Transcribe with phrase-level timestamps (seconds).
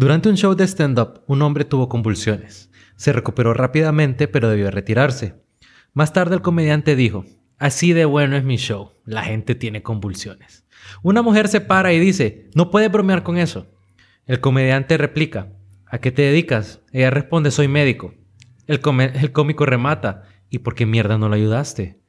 [0.00, 2.70] Durante un show de stand-up, un hombre tuvo convulsiones.
[2.96, 5.34] Se recuperó rápidamente, pero debió retirarse.
[5.92, 7.26] Más tarde el comediante dijo,
[7.58, 10.64] así de bueno es mi show, la gente tiene convulsiones.
[11.02, 13.66] Una mujer se para y dice, no puedes bromear con eso.
[14.24, 15.52] El comediante replica,
[15.84, 16.80] ¿a qué te dedicas?
[16.92, 18.14] Ella responde, soy médico.
[18.66, 22.00] El, el cómico remata, ¿y por qué mierda no lo ayudaste?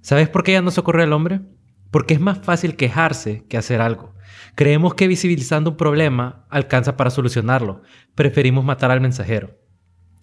[0.00, 1.42] ¿Sabes por qué ella no socorrió al hombre?
[1.94, 4.16] Porque es más fácil quejarse que hacer algo.
[4.56, 7.82] Creemos que visibilizando un problema alcanza para solucionarlo.
[8.16, 9.60] Preferimos matar al mensajero.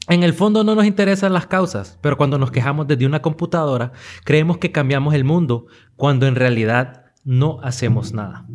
[0.09, 3.93] En el fondo no nos interesan las causas, pero cuando nos quejamos desde una computadora,
[4.25, 8.45] creemos que cambiamos el mundo cuando en realidad no hacemos nada.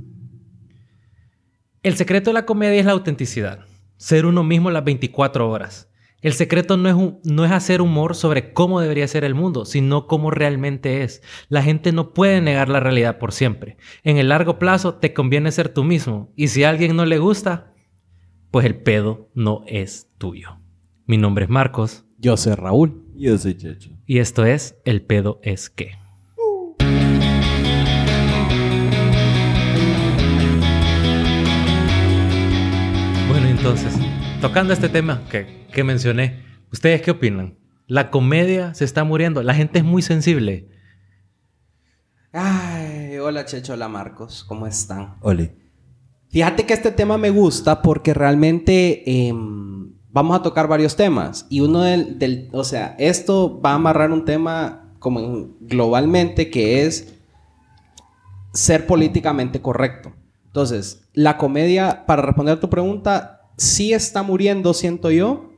[1.82, 3.60] El secreto de la comedia es la autenticidad,
[3.96, 5.88] ser uno mismo las 24 horas.
[6.22, 10.06] El secreto no es, no es hacer humor sobre cómo debería ser el mundo, sino
[10.06, 11.22] cómo realmente es.
[11.48, 13.76] La gente no puede negar la realidad por siempre.
[14.02, 16.32] En el largo plazo te conviene ser tú mismo.
[16.34, 17.74] Y si a alguien no le gusta,
[18.50, 20.58] pues el pedo no es tuyo.
[21.04, 22.06] Mi nombre es Marcos.
[22.18, 23.04] Yo soy Raúl.
[23.14, 23.90] Yo soy Checho.
[24.06, 25.92] Y esto es El pedo es que.
[33.28, 33.94] Bueno, entonces,
[34.40, 36.42] tocando este tema que, que mencioné,
[36.72, 37.58] ¿ustedes qué opinan?
[37.86, 40.68] La comedia se está muriendo, la gente es muy sensible.
[42.32, 45.14] Ay, hola Checho, hola Marcos, ¿cómo están?
[45.20, 45.52] Oli.
[46.30, 51.46] Fíjate que este tema me gusta porque realmente em, vamos a tocar varios temas.
[51.48, 56.50] Y uno del, del, o sea, esto va a amarrar un tema como en- globalmente
[56.50, 57.14] que es
[58.52, 60.12] ser políticamente correcto.
[60.46, 65.50] Entonces, la comedia, para responder a tu pregunta, sí está muriendo, siento yo,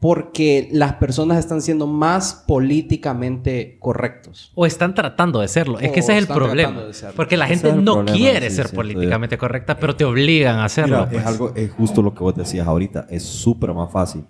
[0.00, 4.52] porque las personas están siendo más políticamente correctos.
[4.54, 5.80] O están tratando de serlo.
[5.80, 6.84] Es que ese es el problema.
[7.16, 8.76] Porque la gente es no problema, quiere sí, ser yo.
[8.76, 10.98] políticamente correcta, pero te obligan a hacerlo.
[10.98, 11.20] Mira, pues.
[11.22, 13.06] es algo, es justo lo que vos decías ahorita.
[13.10, 14.24] Es súper más fácil.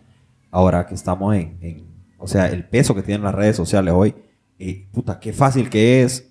[0.51, 1.87] Ahora que estamos en, en-
[2.17, 4.15] o sea, el peso que tienen las redes sociales hoy.
[4.59, 6.28] eh, puta, qué fácil que es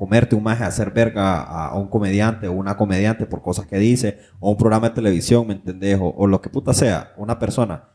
[0.00, 4.18] comerte un maje, hacer verga a, un comediante o una comediante por cosas que dice,
[4.38, 5.98] o un programa de televisión, ¿me entendés?
[6.00, 7.90] O, o lo que puta sea, una persona.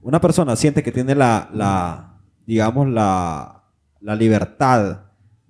[0.00, 3.62] Una persona siente que tiene la, la digamos, la,
[4.00, 5.00] la libertad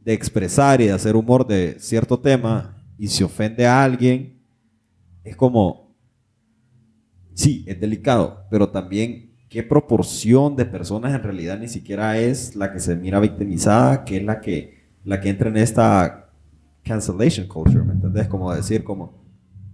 [0.04, 4.42] de expresar y de hacer humor de cierto tema y se ofende a alguien,
[5.22, 5.96] es como,
[7.34, 12.72] sí, es delicado, pero también qué proporción de personas en realidad ni siquiera es la
[12.72, 14.73] que se mira victimizada, que es la que,
[15.04, 16.30] la que entra en esta
[16.82, 18.28] cancellation culture, ¿me entendés?
[18.28, 19.22] Como decir, como,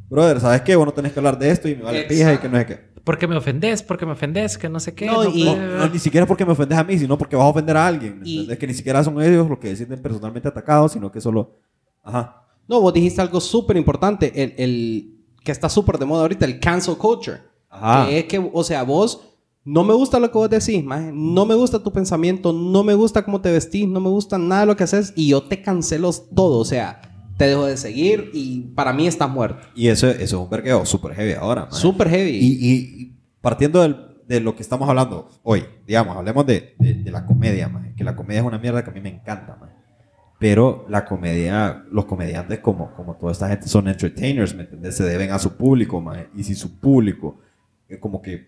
[0.09, 0.77] brother, ¿sabes qué?
[0.77, 2.67] Vos no tenés que hablar de esto y me vale pija y que no sé
[2.67, 2.91] qué.
[3.05, 5.07] Porque me ofendes, porque me ofendes, que no sé qué.
[5.07, 7.35] No, no y- No, puede- no, ni siquiera porque me ofendes a mí, sino porque
[7.35, 8.21] vas a ofender a alguien.
[8.21, 8.59] ¿me Y- entendés?
[8.59, 11.57] Que ni siquiera son ellos los que se sienten personalmente atacados, sino que solo...
[12.03, 12.45] Ajá.
[12.69, 16.61] No, vos dijiste algo súper importante, el, el- que está súper de moda ahorita, el
[16.61, 17.39] cancel culture.
[17.71, 18.07] Ajá.
[18.07, 19.30] Que es que, o sea, vos,
[19.65, 22.95] no me gusta lo que vos decís, maje, no me gusta tu pensamiento, no me
[22.95, 25.61] gusta cómo te vestís, no me gusta nada de lo que haces y yo te
[25.63, 27.01] cancelo todo, o sea,
[27.37, 29.67] te dejo de seguir y para mí estás muerto.
[29.75, 31.63] Y eso, eso es un vergueo súper heavy ahora.
[31.63, 31.73] man.
[31.73, 32.31] Súper heavy.
[32.41, 33.97] Y, partiendo del-
[34.29, 38.15] de lo que estamos hablando hoy, digamos, hablemos de, de- de la comedia, que la
[38.17, 39.59] comedia es una mierda que a mí me encanta.
[40.39, 44.97] Pero la comedia, los comediantes como, como toda esta gente son entertainers, ¿me entiendes?
[44.97, 46.03] Se deben a su público.
[46.35, 47.41] Y si su público
[47.89, 48.47] es como que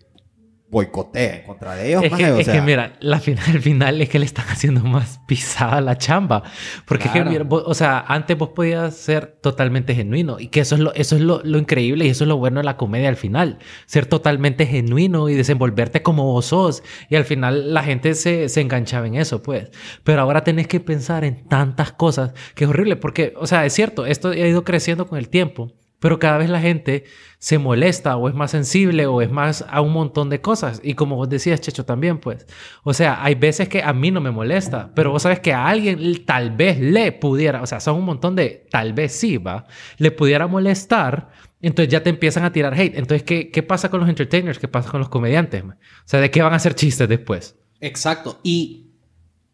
[0.73, 3.45] boicotea en contra de ellos, Es, maje, que, o es sea, que mira, la final,
[3.53, 6.43] el final es que le están haciendo más pisada la chamba.
[6.85, 7.31] Porque es que, Claro.
[7.31, 10.39] mira, vos- o sea, antes vos podías ser totalmente genuino.
[10.39, 12.59] Y que eso es, lo, eso es lo, lo increíble y eso es lo bueno
[12.59, 13.59] de la comedia al final.
[13.85, 16.83] Ser totalmente genuino y desenvolverte como vos sos.
[17.09, 19.69] Y al final la gente se, se enganchaba en eso, pues.
[20.03, 22.95] Pero ahora tenés que pensar en tantas cosas que es horrible.
[22.95, 25.71] Porque, o sea, es cierto, esto ha ido creciendo con el tiempo.
[26.03, 27.05] Pero cada vez la gente
[27.39, 30.81] se molesta o es más sensible o es más a un montón de cosas.
[30.83, 32.45] Y como vos decías, Checho, también, pues.
[32.83, 35.65] O sea, hay veces que a mí no me molesta, pero vos sabes que a
[35.65, 39.65] alguien tal vez le pudiera, o sea, son un montón de tal vez sí, va,
[39.97, 41.29] le pudiera molestar.
[41.61, 42.97] Entonces ya te empiezan a tirar hate.
[42.97, 44.59] Entonces, ¿qué, qué pasa con los entertainers?
[44.59, 45.63] ¿Qué pasa con los comediantes?
[45.63, 45.73] O
[46.03, 47.55] sea, ¿de qué van a hacer chistes después?
[47.79, 48.41] Exacto.
[48.43, 48.91] Y,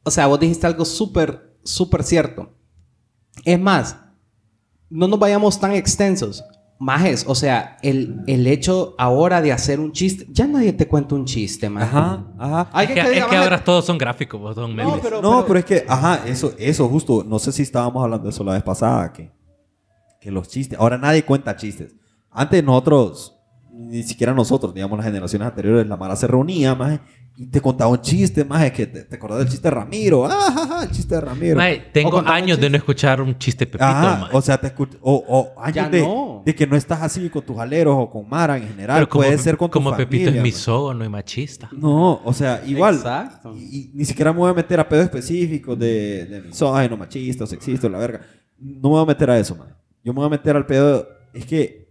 [0.01, 2.56] o sea, vos dijiste algo súper, súper cierto.
[3.45, 4.08] Es más,
[4.89, 6.44] no nos vayamos tan extensos.
[6.81, 11.13] Majes, o sea, el, el hecho ahora de hacer un chiste, ya nadie te cuenta
[11.15, 11.83] un chiste, man.
[11.83, 12.69] Ajá, ajá.
[12.71, 14.74] Hay es que, que, que diga, es que maje, ahora todos son gráficos, vos, son
[14.74, 14.94] memes.
[15.01, 18.30] pero- no, pero es que, ajá, eso, eso justo, no sé si estábamos hablando de
[18.30, 19.30] eso la vez pasada, que,
[20.21, 21.94] que los chistes, ahora nadie cuenta chistes.
[22.31, 23.38] Antes nosotros
[23.87, 26.99] ni siquiera nosotros, digamos las generaciones anteriores, la Mara se reunía, más
[27.37, 30.51] y te contaba un chiste, más que te, te acordás del chiste de Ramiro, ah,
[30.53, 31.55] ja, ja, el chiste de Ramiro.
[31.55, 34.97] Mae, O tengo años de no escuchar un chiste Pepito, Ajá, o sea, te escuch-
[34.99, 36.43] o, o años Ya de, no.
[36.45, 39.23] de que no estás así con tus aleros o con Mara en general, Pero como,
[39.23, 41.69] puede ser con tu como Pepito es familia, misógono y machista.
[41.71, 42.95] No, o sea, igual.
[42.95, 43.55] Exacto.
[43.55, 47.45] Y, y ni siquiera me voy a meter a pedos específicos de, de misógino, machista,
[47.45, 48.19] o sexista, la verga.
[48.59, 49.73] No me voy a meter a eso, man.
[50.03, 51.07] Yo me voy a meter al pedo.
[51.33, 51.88] Es que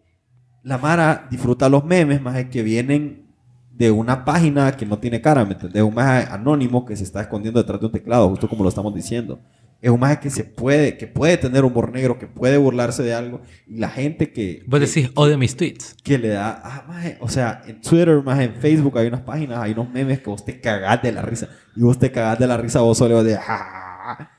[0.63, 3.27] la Mara disfruta los memes, más que vienen
[3.73, 5.83] de una página que no tiene cara, ¿me entendés?
[5.83, 8.93] Un más anónimo que se está escondiendo detrás de un teclado, justo como lo estamos
[8.95, 9.41] diciendo.
[9.81, 13.15] Es un maje que se puede, que puede tener humor negro, que puede burlarse de
[13.15, 13.41] algo.
[13.69, 14.65] Y la gente que.
[14.67, 15.95] Vos decís, odio mis tweets.
[16.03, 19.59] que le da, ah, maje, o sea, en Twitter, más en Facebook hay unas páginas,
[19.61, 21.49] hay unos memes que vos te cagás de la risa.
[21.77, 24.31] Y vos te cagás de la risa vos solo de, "Ja, ja, ja",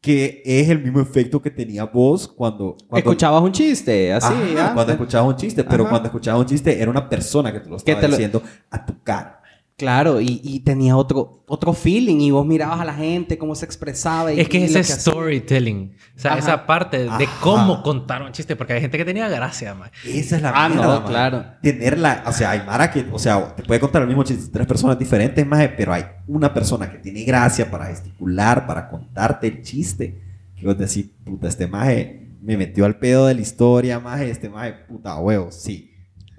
[0.00, 2.76] que es el mismo efecto que tenía vos cuando...
[2.88, 4.32] cuando Escuchabas un chiste, así.
[4.56, 4.74] Ajá, ¿ah?
[4.74, 5.90] cuando escuchabas un chiste, pero Ajá.
[5.90, 8.86] cuando escuchabas un chiste era una persona que te lo estaba te lo- diciendo a
[8.86, 9.39] tu cara.
[9.80, 13.64] Claro, y, y tenía otro, otro feeling y vos mirabas a la gente, cómo se
[13.64, 14.30] expresaba.
[14.30, 14.96] Y, Es que y ese hacía.
[14.96, 15.96] storytelling.
[16.14, 16.38] O sea, Ajá.
[16.40, 17.24] esa parte de Ajá.
[17.40, 18.56] cómo contar un chiste.
[18.56, 19.90] Porque hay gente que tenía gracia, mae.
[20.04, 21.44] Esa es la Ah, mierda, claro.
[21.62, 24.66] Tenerla, o sea, hay Mara que, o sea, te puede contar el mismo chiste tres
[24.66, 29.62] personas diferentes, más, pero hay una persona que tiene gracia para gesticular, para contarte el
[29.62, 30.20] chiste.
[30.56, 34.50] Que vos decís, puta, este maje me metió al pedo de la historia, maje, este
[34.50, 35.90] maje, puta huevo, sí.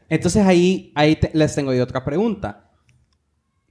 [0.09, 2.67] Entonces ahí, ahí te- les tengo yo otra pregunta.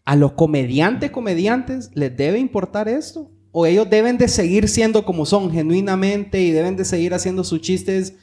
[0.05, 3.31] ¿A los comediantes, comediantes, les debe importar esto?
[3.53, 7.61] ¿O ellos deben de seguir siendo como son genuinamente y deben de seguir haciendo sus
[7.61, 8.15] chistes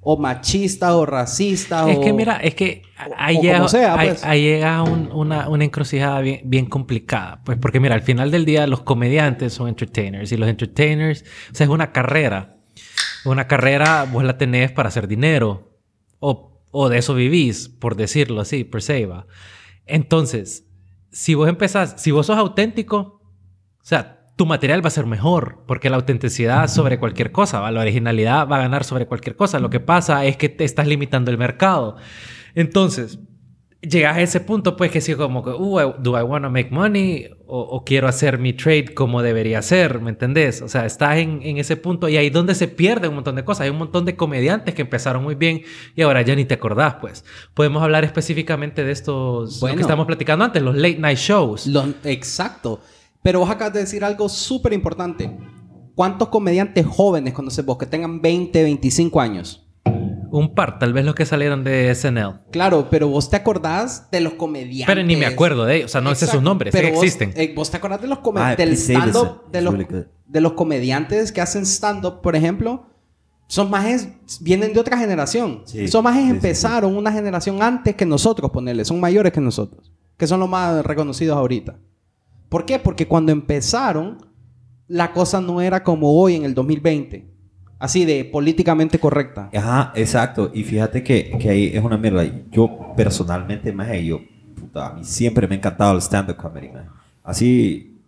[0.00, 1.88] o machistas o racistas?
[1.88, 2.82] Es o- que mira, es que
[3.16, 3.64] ahí llega,
[3.96, 4.24] ahí- pues.
[4.24, 7.40] ahí llega un- una, una encrucijada bien, bien complicada.
[7.44, 11.54] Pues porque mira, al final del día los comediantes son entertainers y los entertainers, o
[11.54, 12.56] sea, es una carrera.
[13.24, 15.76] Una carrera vos la tenés para hacer dinero
[16.18, 19.26] o, o de eso vivís, por decirlo así, per se va.
[19.86, 20.64] Entonces,
[21.12, 23.20] si vos empezás, si vos sos auténtico,
[23.80, 27.70] o sea, tu material va a ser mejor, porque la autenticidad sobre cualquier cosa, ¿va?
[27.70, 29.60] la originalidad va a ganar sobre cualquier cosa.
[29.60, 31.96] Lo que pasa es que te estás limitando el mercado.
[32.54, 33.18] Entonces,
[33.82, 36.70] llegas a ese punto, pues que sí, como que, uh, do I want to make
[36.70, 37.28] money?
[37.46, 40.62] O, o quiero hacer mi trade como debería ser, ¿me entendés?
[40.62, 43.34] O sea, estás en, en ese punto y ahí es donde se pierde un montón
[43.36, 43.62] de cosas.
[43.62, 45.62] Hay un montón de comediantes que empezaron muy bien
[45.94, 47.24] y ahora ya ni te acordás, pues.
[47.52, 49.76] Podemos hablar específicamente de estos, lo Bueno.
[49.76, 51.66] que estamos platicando antes, los late night shows.
[51.66, 52.80] Los- exacto.
[53.22, 55.30] Pero vos acabas de decir algo súper importante.
[55.94, 59.66] ¿Cuántos comediantes jóvenes conoces vos que tengan 20, 25 años?
[60.34, 62.40] Un par, tal vez los que salieron de SNL.
[62.50, 64.86] Claro, pero vos te acordás de los comediantes.
[64.86, 65.90] Pero ni me acuerdo de ellos.
[65.90, 66.42] O sea, no sé sus Exacto.
[66.42, 67.34] nombres, Pero vos- existen.
[67.36, 70.04] eh, vos te acordás de los Ah, del stand-up, de los, really good.
[70.26, 72.86] de los comediantes que hacen stand-up, por ejemplo.
[73.46, 74.08] Son más
[74.40, 75.64] vienen de otra generación.
[75.66, 78.86] Sí, son más sí, sí, empezaron una generación antes que nosotros, ponerle.
[78.86, 79.92] Son mayores que nosotros.
[80.16, 81.78] Que son los más reconocidos ahorita.
[82.48, 82.78] ¿Por qué?
[82.78, 84.26] Porque cuando empezaron,
[84.88, 87.30] la cosa no era como hoy en el 2020.
[87.82, 89.50] Así de políticamente correcta.
[89.52, 90.50] Ajá, exacto.
[90.54, 92.24] Y fíjate que, que ahí es una mierda.
[92.52, 94.20] Yo personalmente, más yo,
[94.54, 96.88] puta, a mí siempre me ha encantado el stand-up comedy, man.
[97.24, 98.00] Así.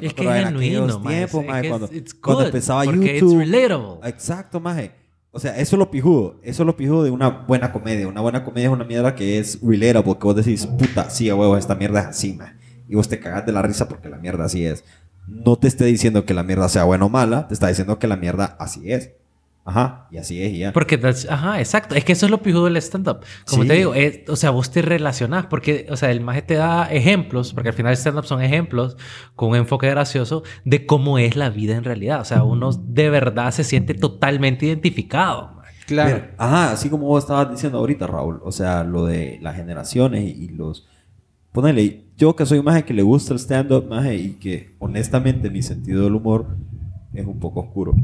[0.00, 1.16] yo Es que es genuino, maje.
[1.16, 3.38] tiempos, Es maje, cuando, it's- it's cuando good, empezaba porque it's YouTube.
[3.40, 4.08] relatable.
[4.08, 4.92] Exacto, maje.
[5.30, 6.38] O sea, eso es lo pijudo.
[6.42, 8.06] Eso es lo pijudo de una buena comedia.
[8.08, 10.14] Una buena comedia es una mierda que es relatable.
[10.14, 12.54] Que vos decís, puta, sí, a huevo, esta mierda es así, maje.
[12.88, 14.84] Y vos te cagás de la risa porque la mierda así es.
[15.28, 17.48] No te esté diciendo que la mierda sea buena o mala.
[17.48, 19.12] Te está diciendo que la mierda así es.
[19.64, 20.72] Ajá, y así es y ya.
[20.72, 21.94] Porque, that's- ajá, exacto.
[21.94, 23.18] Es que eso es lo pijudo del stand-up.
[23.46, 23.68] Como Sí.
[23.68, 26.90] te digo, es- o sea, vos te relacionás porque, o sea, el maje te da
[26.90, 28.96] ejemplos, porque al final el stand-up son ejemplos
[29.36, 32.22] con un enfoque gracioso de cómo es la vida en realidad.
[32.22, 35.58] O sea, uno de verdad se siente totalmente identificado.
[35.86, 36.14] Claro.
[36.16, 38.40] Mira, ajá, así como vos estabas diciendo ahorita, Raúl.
[38.44, 40.88] O sea, lo de las generaciones y, y los...
[41.52, 45.48] Ponele, yo que soy un maje que le gusta el stand-up, maje, y que honestamente
[45.50, 46.46] mi sentido del humor
[47.14, 47.94] es un poco oscuro.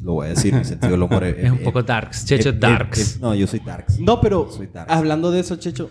[0.00, 1.44] Lo voy a decir, mi sentido del humor es...
[1.44, 2.24] Es un poco darks.
[2.24, 2.98] Checho, darks.
[2.98, 4.00] es- no, yo soy darks.
[4.00, 4.90] No, pero Soy darks.
[4.92, 5.90] hablando de eso, Checho,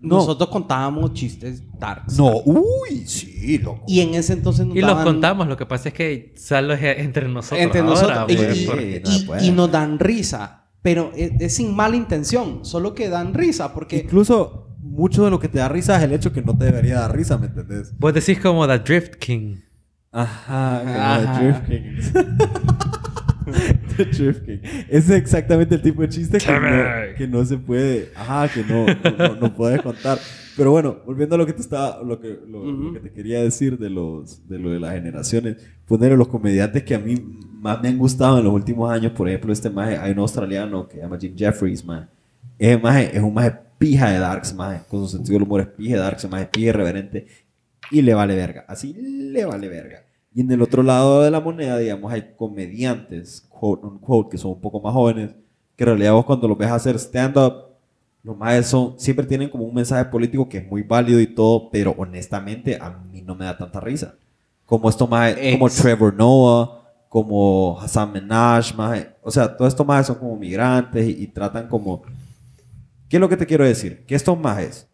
[0.00, 0.16] No.
[0.16, 2.18] nosotros contábamos chistes darks.
[2.18, 3.84] No, uy, sí, loco.
[3.86, 5.46] Y en ese entonces nos Y los contamos.
[5.46, 7.60] Lo que pasa es que solo es entre nosotros.
[7.60, 9.46] entre ahora, nosotros y, pues, y- porque- no y- puede.
[9.46, 10.58] y nos dan risa.
[10.82, 15.38] Pero es, es sin mala intención, solo que dan risa porque Incluso mucho de lo
[15.38, 17.96] que te da risa es el hecho que no te debería dar risa, ¿me entendés?
[17.98, 19.56] Vos decís como The Drift King.
[20.10, 21.20] Ajá, como Ajá.
[21.20, 22.22] de Drift King.
[23.96, 24.58] The Drift King.
[24.88, 28.86] Es exactamente el tipo de chiste que no, que no se puede, ajá, que no,
[29.16, 30.18] no, no puedes contar.
[30.56, 33.78] Pero bueno, volviendo a lo que te estaba, lo que, lo, que te quería decir
[33.78, 37.14] de los, de lo de las generaciones, poner los comediantes que a mí
[37.52, 40.86] más me han gustado en los últimos años, por ejemplo, este maje, hay un australiano
[40.88, 42.08] que se llama Jim Jeffries, man.
[42.58, 44.80] Ese maje es un maje pija de darks, maje.
[44.88, 47.26] Con su sentido del humor es pija de darks, maje, pija irreverente.
[47.90, 48.64] Y le vale verga.
[48.68, 50.04] Así le vale verga.
[50.32, 54.52] Y en el otro lado de la moneda, digamos, hay comediantes, quote unquote, que son
[54.52, 55.32] un poco más jóvenes,
[55.76, 57.72] que en realidad vos cuando los ves hacer stand-up,
[58.22, 61.68] los más son, siempre tienen como un mensaje político que es muy válido y todo,
[61.70, 64.14] pero honestamente a mí no me da tanta risa.
[64.64, 65.76] Como esto más, como Ex.
[65.76, 69.10] Trevor Noah, como Hassan Minaj, maje.
[69.22, 72.02] o sea, todos estos más son como migrantes y, y tratan como...
[73.12, 74.06] ¿Qué es lo que te quiero decir?
[74.06, 74.88] Que estos majes,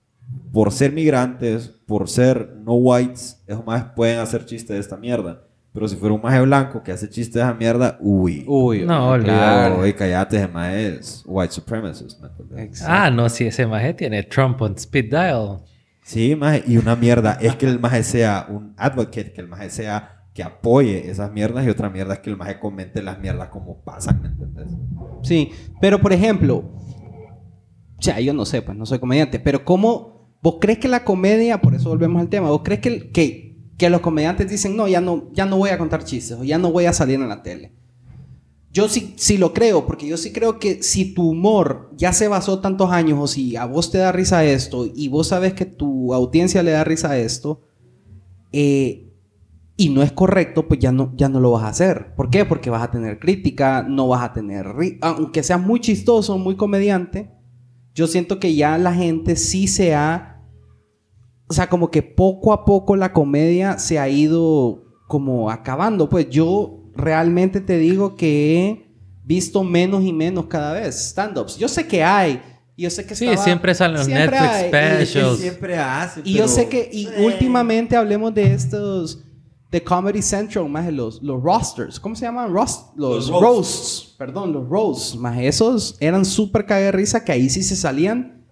[0.53, 5.45] por ser migrantes, por ser no whites, esos majes pueden hacer chistes de esta mierda.
[5.73, 8.45] Pero si fuera un maje blanco que hace chistes de esa mierda, uy.
[8.49, 9.83] Uy, No, claro.
[9.83, 12.59] Uy, cállate, ese maje es white supremacist, ¿me entiendes?
[12.59, 12.93] Exacto.
[12.93, 15.59] Ah, no, si ese maje tiene Trump on speed dial.
[16.03, 19.71] Sí, maje, y una mierda es que el maje sea un advocate, que el maje
[19.71, 23.49] sea que apoye esas mierdas y otra mierda es que el maje comente las mierdas
[23.51, 24.67] como pasan, ¿me entiendes?
[25.23, 26.65] Sí, pero por ejemplo,
[27.99, 31.05] o sea, yo no sé, pues no soy comediante, pero ¿cómo vos crees que la
[31.05, 34.87] comedia, por eso volvemos al tema, vos crees que, que, que los comediantes dicen, no,
[34.87, 37.29] ya no, ya no voy a contar chistes o ya no voy a salir en
[37.29, 37.73] la tele?
[38.71, 42.29] Yo sí, sí lo creo, porque yo sí creo que si tu humor ya se
[42.29, 45.65] basó tantos años o si a vos te da risa esto y vos sabes que
[45.65, 47.63] tu audiencia le da risa esto,
[48.53, 49.09] eh,
[49.77, 52.15] y no es correcto, pues ya no, ya no lo vas a hacer.
[52.17, 52.45] ¿Por qué?
[52.45, 54.67] Porque vas a tener crítica, no vas a tener...
[55.01, 57.31] Aunque seas muy chistoso, muy comediante,
[57.99, 60.41] yo siento que ya la gente sí se ha...
[61.49, 66.09] O sea, como que poco a poco la comedia se ha ido como acabando.
[66.09, 68.87] Pues yo realmente te digo que he
[69.25, 71.57] visto menos y menos cada vez stand-ups.
[71.59, 72.41] Yo sé que hay.
[72.77, 74.69] Yo sé que Sí, estaba- siempre salen los siempre Netflix hay, y-
[75.07, 75.39] specials.
[75.41, 79.25] siempre hace, y yo sé que, y últimamente hablemos de estos,
[79.71, 82.53] de Comedy Central, más de los, los rosters, ¿cómo se llaman?
[82.53, 83.43] Rost, los Los roasts.
[83.43, 84.15] roasts.
[84.17, 88.47] perdón, los roasts, más esos eran súper cague de risa que ahí sí se salían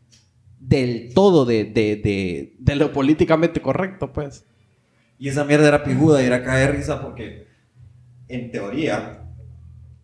[0.60, 4.44] del todo de, de, de, de lo políticamente correcto, pues.
[5.18, 7.46] Y esa mierda era pijuda y era caer de risa porque,
[8.28, 9.22] en teoría,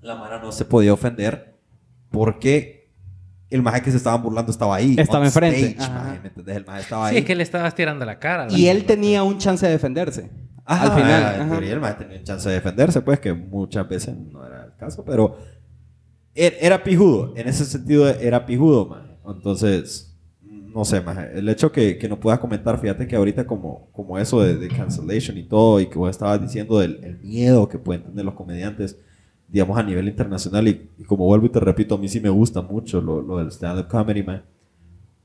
[0.01, 1.59] la mara no se podía ofender
[2.11, 2.91] porque
[3.51, 4.97] el maje que se estaban burlando estaba ahí.
[4.99, 5.67] Estaba enfrente.
[5.79, 6.57] stage, maje, ¿me entendés?
[6.57, 7.21] El maje estaba Sí, ahí.
[7.21, 8.47] es que le estabas tirando la cara.
[8.49, 10.31] la Y él tenía un chance de defenderse.
[10.65, 11.35] Ajá, al final.
[11.35, 11.51] En ajá.
[11.51, 15.05] teoría el maje tenía chance de defenderse, pues, que muchas veces no era el caso,
[15.05, 15.37] pero
[16.35, 17.33] er- era pijudo.
[17.37, 19.17] En ese sentido era pijudo, maje.
[19.27, 21.31] Entonces, no sé, maje.
[21.39, 24.69] El hecho que, que no puedas comentar, fíjate que ahorita como, como eso de, de
[24.69, 28.35] cancellation y todo, y que vos estabas diciendo del el miedo que pueden tener los
[28.35, 28.99] comediantes,
[29.49, 32.31] digamos, a nivel internacional, y, y como vuelvo y te repito, a mí sí me
[32.31, 34.43] gusta mucho lo, lo del stand-up comedy, man.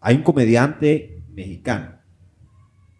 [0.02, 1.92] Hay un comediante mexicano.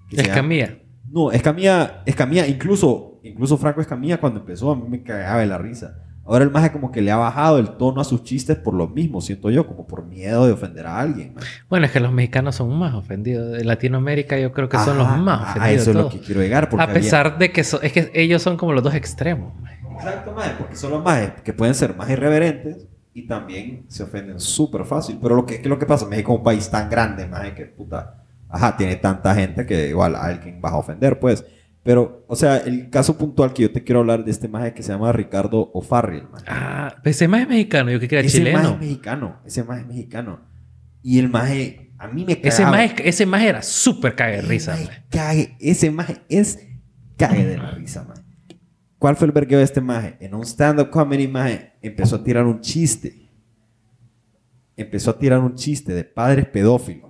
[0.10, 0.78] que Escamilla.
[1.12, 5.58] No, Escamilla, Escamilla, incluso, incluso Franco Escamilla cuando empezó a mí me cagaba de la
[5.58, 6.04] risa.
[6.26, 8.90] Ahora el maje como que le ha bajado el tono a sus chistes por lo
[8.90, 11.34] mismo, siento yo, como por miedo de ofender a alguien.
[11.36, 11.44] man.
[11.70, 13.58] Bueno, es que los mexicanos son más ofendidos.
[13.58, 15.66] En Latinoamérica yo creo que son los Ajá, más a- ofendidos.
[15.70, 16.70] A eso es lo que quiero llegar.
[16.70, 19.56] Porque A pesar de que so- es que ellos son como los dos extremos.
[19.62, 19.72] man.
[19.96, 24.40] Exacto, maje, porque son los majes que pueden ser más irreverentes y también se ofenden
[24.42, 25.18] súper fácil.
[25.22, 26.06] Pero lo que, ¿qué es lo que pasa?
[26.08, 28.26] México es un país tan grande, maje, que puta...
[28.50, 31.46] Ajá, tiene tanta gente que igual a alguien vas a ofender, pues.
[31.84, 34.84] Pero, o sea, el caso puntual que yo te quiero hablar de este maje que
[34.84, 36.46] se llama Ricardo O'Farrill, maje.
[36.48, 37.92] Ah, ese más es mexicano.
[37.92, 38.74] Yo que era ese maje chileno.
[38.74, 40.42] es mexicano, ese maje es mexicano.
[41.02, 42.78] Y el maje, a mí me Ese cagaba.
[42.78, 44.72] más, ese más era súper cague de Ese risa.
[44.72, 45.04] maje man.
[45.10, 46.60] cague, ese maje es
[47.18, 48.22] cague de la risa, maje.
[49.00, 50.18] ¿Cuál fue el vergueo de este maje?
[50.20, 53.30] En un stand-up comedy, maje, empezó a tirar un chiste.
[54.76, 57.07] Empezó a tirar un chiste de padres pedófilos.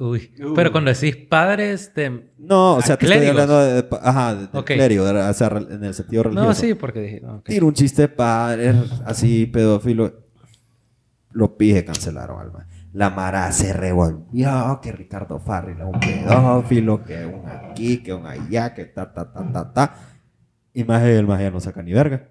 [0.00, 0.32] Uy.
[0.40, 0.52] Uy.
[0.54, 2.30] Pero cuando decís padres de...
[2.38, 4.66] No, o sea, ¿A te estoy hablando de, de- ajá, de, del Ok.
[4.66, 6.48] clérigo, de- o sea, en el sentido religioso.
[6.48, 7.20] No, sí, porque dije...
[7.20, 7.44] no, ok.
[7.44, 10.12] Tira un chiste de padres así, pedófilo.
[11.32, 12.66] Los pije cancelaron, alma.
[12.92, 18.26] La Mara se revolvió, que Ricardo Farrell es un pedófilo, que un aquí, que un
[18.26, 19.94] allá, que ta, ta, ta, ta, ta.
[20.74, 22.26] Y más el más ya no saca ni verga.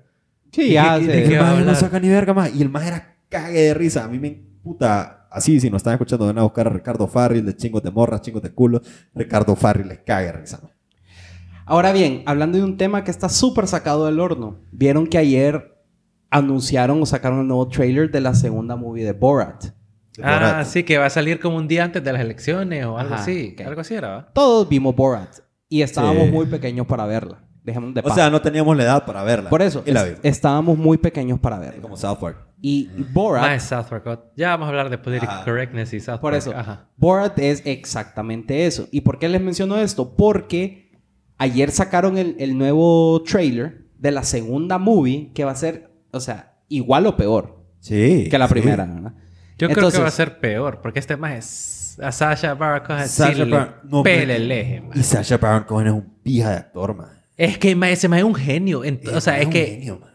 [0.51, 2.53] Sí, ya ¿De se- qué el maje no saca ni verga más.
[2.53, 4.03] Y el más era cague de risa.
[4.03, 4.31] A mí me
[4.63, 5.18] puta.
[5.31, 8.21] Así, si no están escuchando, van a buscar a Ricardo Farrell de chingos de morras,
[8.21, 8.81] chingos de culo.
[9.13, 9.99] Ricardo Farrell les
[10.35, 10.59] risa.
[10.61, 10.73] maje.
[11.65, 14.57] Ahora bien, hablando de un tema que está súper sacado del horno.
[14.71, 15.75] Vieron que ayer
[16.31, 19.63] anunciaron o sacaron el nuevo trailer de la segunda movie de Borat.
[20.17, 20.65] De Ah, Borat.
[20.67, 23.23] sí, que va a salir como un día antes de las elecciones o algo Ajá,
[23.23, 23.55] así.
[23.65, 24.31] Algo así era, ¿va?
[24.33, 25.29] Todos vimos Borat
[25.67, 26.31] y estábamos Sí.
[26.31, 27.43] muy pequeños para verla.
[27.63, 29.49] Dejemos de O sea, no teníamos la edad para verla.
[29.51, 30.19] Por eso, Y la es- vimos.
[30.23, 31.81] estábamos muy pequeños para verla.
[31.81, 32.37] Como South Park.
[32.61, 34.31] Y Borat, Más South Park.
[34.35, 36.89] Ya vamos a hablar de political correctness y South por eso, Ajá.
[36.97, 38.87] Borat es exactamente eso.
[38.91, 40.15] ¿Y por qué les menciono esto?
[40.15, 40.91] Porque
[41.37, 46.19] ayer sacaron el, el nuevo trailer de la segunda movie que va a ser, o
[46.19, 48.27] sea, igual o peor Sí.
[48.29, 48.53] que la sí.
[48.53, 49.13] primera, ¿verdad?
[49.57, 53.37] Yo creo que va a ser peor, porque este más es a Sasha Baron Cohen
[53.37, 54.97] le Baron- no, man.
[54.97, 57.07] Y Sacha Baron Cohen es un pija de actor, man.
[57.35, 58.83] Es que ma, ese más es un genio.
[58.83, 59.65] en- Es o sea, es un que.
[59.65, 60.08] genio, man.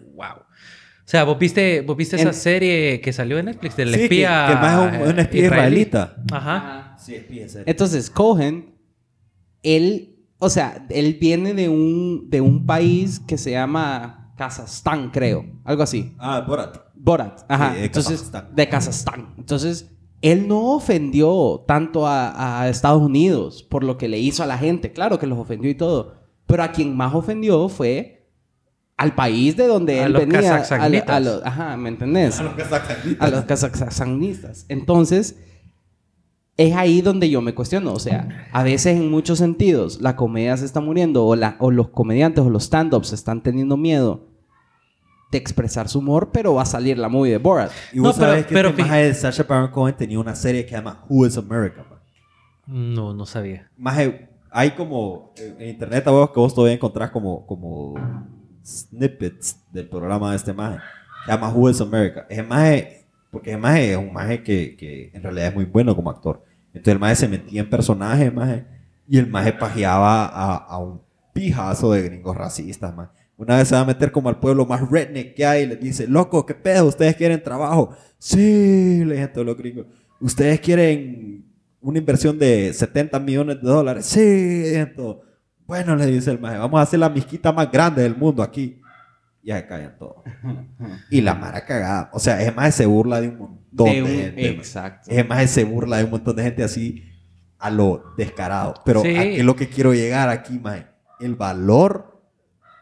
[1.15, 4.45] Sea, vos viste, vos viste esa serie que salió en Netflix del Sí, que- espía.
[4.47, 6.17] que el maje es un- un espía israelita.
[6.33, 6.97] Ajá.
[6.99, 7.65] Sí, es pija, en serio.
[7.67, 8.75] Entonces, Cohen,
[9.63, 15.45] él, o sea, él viene de un, de un país que se llama Kazajstán, creo.
[15.65, 16.15] Algo así.
[16.19, 16.79] Ah, Borat.
[16.95, 17.41] Borat.
[17.49, 17.73] Ajá.
[17.75, 18.55] Sí, de Entonces, Kazajstán.
[18.55, 19.35] de Kazajstán.
[19.39, 19.91] Entonces,
[20.23, 24.57] él no ofendió tanto a, a Estados Unidos por lo que le hizo a la
[24.59, 24.93] gente.
[24.93, 26.15] Claro que los ofendió y todo.
[26.47, 28.24] Pero a quien más ofendió fue
[28.97, 30.55] al país de donde A él los venía.
[30.57, 32.39] A, a los- ajá, ¿me entendés?
[32.39, 32.53] A los
[33.21, 34.67] a los kazajstanistas.
[34.69, 35.37] Entonces,
[36.57, 37.93] es ahí donde yo me cuestiono.
[37.93, 41.71] O sea, a veces en muchos sentidos la comedia se está muriendo o, la, o
[41.71, 44.29] los comediantes o los stand-ups están teniendo miedo
[45.33, 47.73] de expresar su humor, pero va a salir la movie de Borat.
[47.93, 50.63] Y vos No, pero- sabés que pero este de Sacha Baron Cohen tenía una serie
[50.65, 51.99] que se llama Who is America, man.
[52.95, 53.69] No, no sabía.
[53.77, 57.95] Maje, hay como eh, en internet a vos que vos todavía encontrás como, como
[58.65, 60.79] snippets del programa de este maje.
[61.25, 62.27] Se llama Who is America.
[62.29, 65.95] Ese maje, porque ese maje es un maje que, que en realidad es muy bueno
[65.95, 66.43] como actor.
[66.69, 68.65] Entonces el maje se metía en personajes, maje,
[69.09, 71.01] y el maje pajeaba a, a un
[71.33, 73.11] pijazo de gringos racistas, maje.
[73.37, 75.81] Una vez se va a meter como al pueblo más redneck que hay y les
[75.81, 76.87] dice, loco, ¿qué pedo?
[76.87, 77.97] ¿Ustedes quieren trabajo?
[78.19, 79.87] Sí, le dicen todos los gringos.
[80.21, 81.45] ¿Ustedes quieren
[81.81, 84.07] una inversión de 70 millones de dólares?
[84.07, 85.19] Sí, dicen todos.
[85.67, 88.81] Bueno, le dice el maje, vamos a hacer la misquita más grande del mundo aquí.
[89.43, 90.23] Y ahí callan todos.
[91.11, 92.11] Y la mara cagada.
[92.13, 94.31] O sea, es más se burla de un montón de, De un- gente.
[94.43, 94.49] maje.
[94.51, 95.11] exacto.
[95.11, 97.03] Es más se burla de un montón de gente así
[97.59, 98.75] a lo descarado.
[98.85, 99.15] Pero Sí.
[99.17, 100.87] ¿a qué es lo que quiero llegar aquí, maje?
[101.21, 102.23] El valor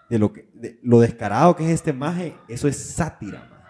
[0.08, 3.62] de lo que de lo descarado que es este maje, eso es sátira, maje.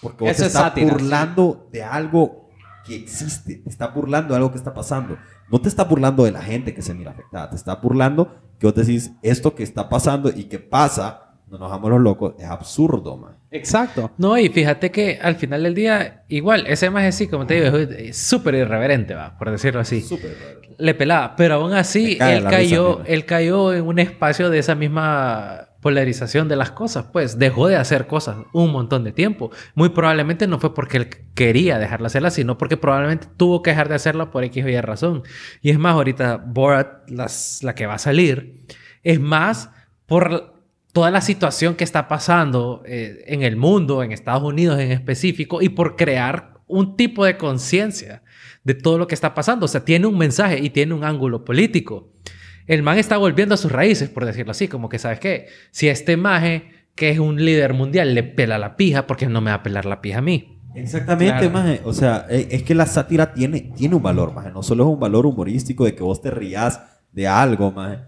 [0.00, 2.48] Porque vos Eso te es estás sátira, burlando de algo
[2.84, 5.18] que existe, te estás burlando de algo que está pasando.
[5.50, 8.66] No te estás burlando de la gente que se mira afectada, te estás burlando que
[8.66, 12.44] vos decís esto que está pasando y que pasa, no nos hagamos los locos, es
[12.44, 13.36] absurdo, man.
[13.50, 14.10] Exacto.
[14.18, 17.76] No, y fíjate que al final del día, igual, ese más sí, como te digo,
[17.78, 20.02] es- súper irreverente, va, por decirlo así.
[20.02, 20.60] Súper.
[20.78, 24.74] Le pelaba, pero aún así él risa, cayó, él cayó en un espacio de esa
[24.74, 29.50] misma polarización de las cosas, pues dejó de hacer cosas un montón de tiempo.
[29.74, 33.88] Muy probablemente no fue porque él quería dejarla hacerla, sino porque probablemente tuvo que dejar
[33.88, 35.22] de hacerla por X o Y razón.
[35.62, 38.64] Y es más, ahorita Borat, la que va a salir,
[39.02, 39.70] es más
[40.06, 40.60] por
[40.92, 45.62] toda la situación que está pasando eh, en el mundo, en Estados Unidos en específico,
[45.62, 48.22] y por crear un tipo de conciencia
[48.64, 49.64] de todo lo que está pasando.
[49.64, 52.12] O sea, tiene un mensaje y tiene un ángulo político.
[52.66, 55.46] El man está volviendo a sus raíces, por decirlo así, como que, ¿sabes qué?
[55.70, 59.40] Si este maje, que es un líder mundial, le pela la pija, ¿por qué no
[59.40, 60.56] me va a pelar la pija a mí?
[60.74, 61.50] Exactamente, Claro.
[61.50, 61.80] maje.
[61.84, 64.50] O sea, e- es que la sátira tiene, tiene un valor, maje.
[64.52, 66.80] No solo es un valor humorístico de que vos te rías
[67.12, 67.98] de algo, maje.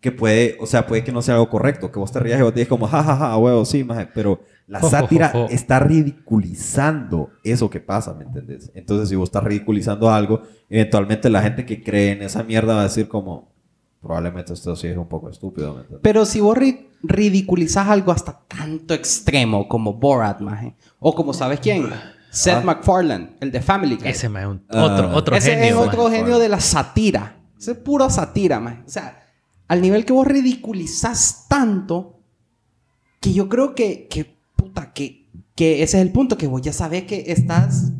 [0.00, 1.90] Que puede, o sea, puede que no sea algo correcto.
[1.90, 4.06] Que vos te rías y vos te dices como, jajaja, ja, ja, huevo, sí, maje.
[4.14, 8.70] Pero la sátira está ridiculizando eso que pasa, ¿me entendés?
[8.74, 12.80] Entonces, si vos estás ridiculizando algo, eventualmente la gente que cree en esa mierda va
[12.82, 13.50] a decir como,
[14.00, 15.98] probablemente esto sí es un poco estúpido, ¿me?
[15.98, 21.60] Pero si vos ri- ridiculizás algo hasta tanto extremo como Borat, maje, o como sabes
[21.60, 21.88] quién,
[22.30, 22.62] Seth Ah.
[22.64, 24.08] MacFarlane, el de Family Guy.
[24.08, 24.84] Ese maje es un- Ah.
[24.84, 25.80] otro, otro Ese genio.
[25.82, 27.40] es otro genio de la sátira.
[27.58, 28.82] Ese es puro sátira, maje.
[28.86, 29.26] O sea,
[29.66, 32.20] al nivel que vos ridiculizás tanto
[33.20, 36.72] que yo creo que, que puta, que, que ese es el punto, que vos ya
[36.72, 37.92] sabés que estás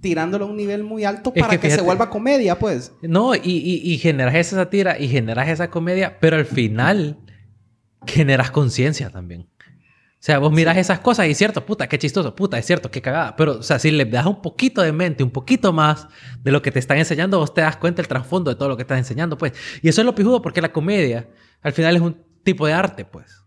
[0.00, 2.92] tirándolo a un nivel muy alto Es para que se vuelva comedia, pues.
[3.02, 7.18] No, y, y, y generas esa sátira y generas esa comedia, pero al final
[8.06, 9.48] generas conciencia también.
[10.20, 12.90] O sea, vos miras esas cosas y es cierto, puta, qué chistoso, puta, es cierto,
[12.90, 13.36] qué cagada.
[13.36, 16.08] Pero, o sea, si le das un poquito de mente, un poquito más
[16.42, 18.76] de lo que te están enseñando, vos te das cuenta del trasfondo de todo lo
[18.76, 19.54] que estás enseñando, pues.
[19.80, 21.30] Y eso es lo pijudo porque la comedia,
[21.62, 23.44] al final, es un tipo de arte, pues.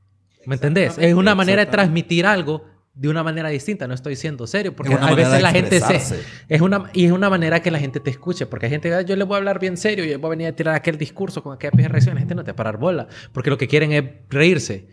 [0.47, 0.97] ¿Me entendés?
[0.97, 3.87] Es una manera de transmitir algo de una manera distinta.
[3.87, 6.19] No estoy siendo serio, porque a veces la gente se...
[6.47, 9.01] Es una, y es una manera que la gente te escuche, porque hay gente, "Ah,
[9.01, 11.41] yo le voy a hablar bien serio, yo voy a venir a tirar aquel discurso
[11.41, 13.67] con aquella pija reacción, la gente no te va a parar bola, porque lo que
[13.67, 14.87] quieren es reírse.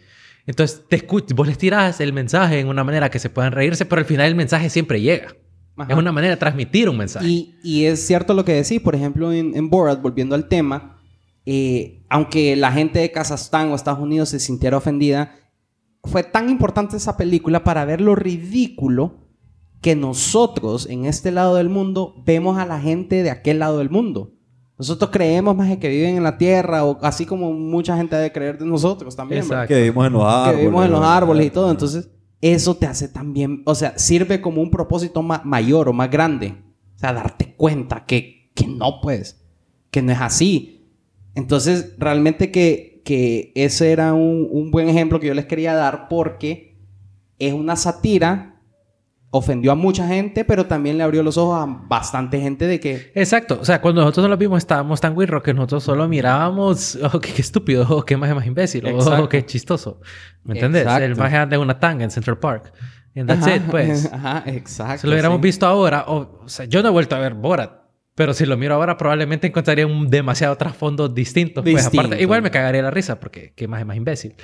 [0.47, 3.85] Entonces, te escuch- vos les tirás el mensaje en una manera que se puedan reírse,
[3.85, 5.35] pero al final el mensaje siempre llega.
[5.77, 5.93] Ajá.
[5.93, 7.27] Es una manera de transmitir un mensaje.
[7.27, 10.99] Y, y es cierto lo que decís, por ejemplo, en, en Borat, volviendo al tema,
[11.47, 15.35] eh, aunque la gente de Kazajstán o Estados Unidos se sintiera ofendida,
[16.05, 19.29] fue tan importante esa película para ver lo ridículo
[19.81, 23.91] que nosotros en este lado del mundo vemos a la gente de aquel lado del
[23.91, 24.33] mundo.
[24.79, 28.33] Nosotros creemos más que viven en la tierra, o así como mucha gente ha de
[28.33, 29.43] creer de nosotros también.
[29.43, 29.65] ¿verdad?
[29.65, 29.75] Exacto.
[29.75, 30.53] Que vivimos en los árboles.
[30.55, 31.71] que vivimos en los árboles y todo.
[31.71, 32.11] Entonces,
[32.41, 36.55] eso te hace también, o sea, sirve como un propósito ma- mayor o más grande.
[36.97, 39.43] O sea, darte cuenta que, que no, pues,
[39.91, 40.91] que no es así.
[41.35, 46.09] Entonces, realmente que, que ese era un, un buen ejemplo que yo les quería dar
[46.09, 46.79] porque
[47.39, 48.61] es una sátira,
[49.31, 53.13] ofendió a mucha gente, pero también le abrió los ojos a bastante gente de que...
[53.15, 53.59] Exacto.
[53.61, 57.33] O sea, cuando nosotros lo vimos estábamos tan wirro que nosotros solo mirábamos, oh, qué,
[57.33, 59.29] qué estúpido, oh, qué maje más imbécil, oh, Exacto.
[59.29, 60.01] qué chistoso.
[60.43, 60.83] ¿Me entiendes?
[60.83, 61.05] Exacto.
[61.05, 62.73] El anda en una tanga en Central Park.
[63.17, 64.07] And that's Ajá, it, pues.
[64.13, 65.03] Ajá, exacto.
[65.03, 65.43] Si lo hubiéramos sí.
[65.43, 67.80] visto ahora, o, o sea, yo no he vuelto a ver Borat,
[68.21, 71.63] pero si lo miro ahora probablemente encontraría un demasiado trasfondo distinto.
[71.63, 72.01] Pues Distinto.
[72.07, 74.35] aparte, igual me cagaría la risa porque qué más más imbécil.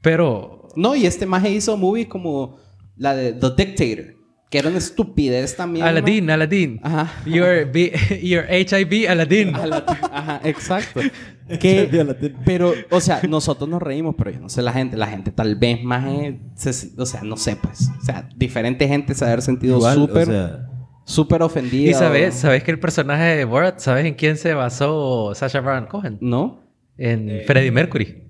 [0.00, 2.58] Pero No, y este maje hizo movies como
[2.96, 4.14] la de The Dictator,
[4.48, 5.84] que era una estupidez también.
[5.84, 6.80] Aladdin, Aladdin.
[6.80, 7.12] Ajá.
[7.26, 9.52] Your, B- your HIV Aladdin.
[9.56, 11.00] Ajá, exacto.
[11.60, 11.88] Que,
[12.44, 14.96] pero, o sea, nosotros nos reímos, pero yo no sé la gente.
[14.98, 16.04] La gente tal vez más,
[16.54, 17.90] se- o sea, no sé, pues.
[18.00, 20.68] O sea, diferente gente se ha haber sentido súper, o sea,
[21.08, 21.90] súper ofendida.
[21.90, 25.86] Y sabes, sabes que el personaje de Borat, ¿sabes en quién se basó Sacha Baron
[25.86, 26.18] Cohen?
[26.20, 26.60] ¿No?
[26.96, 28.24] En Freddie Mercury.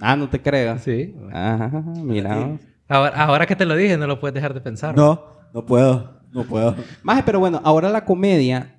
[0.00, 0.82] Ah, no te creas.
[0.82, 1.14] Sí.
[1.32, 2.58] Ajá, mira.
[2.88, 4.96] Ahora, ahora que te lo dije, no lo puedes dejar de pensar.
[4.96, 6.76] no, no puedo, no puedo.
[7.02, 8.76] Maje, pero bueno, ahora la comedia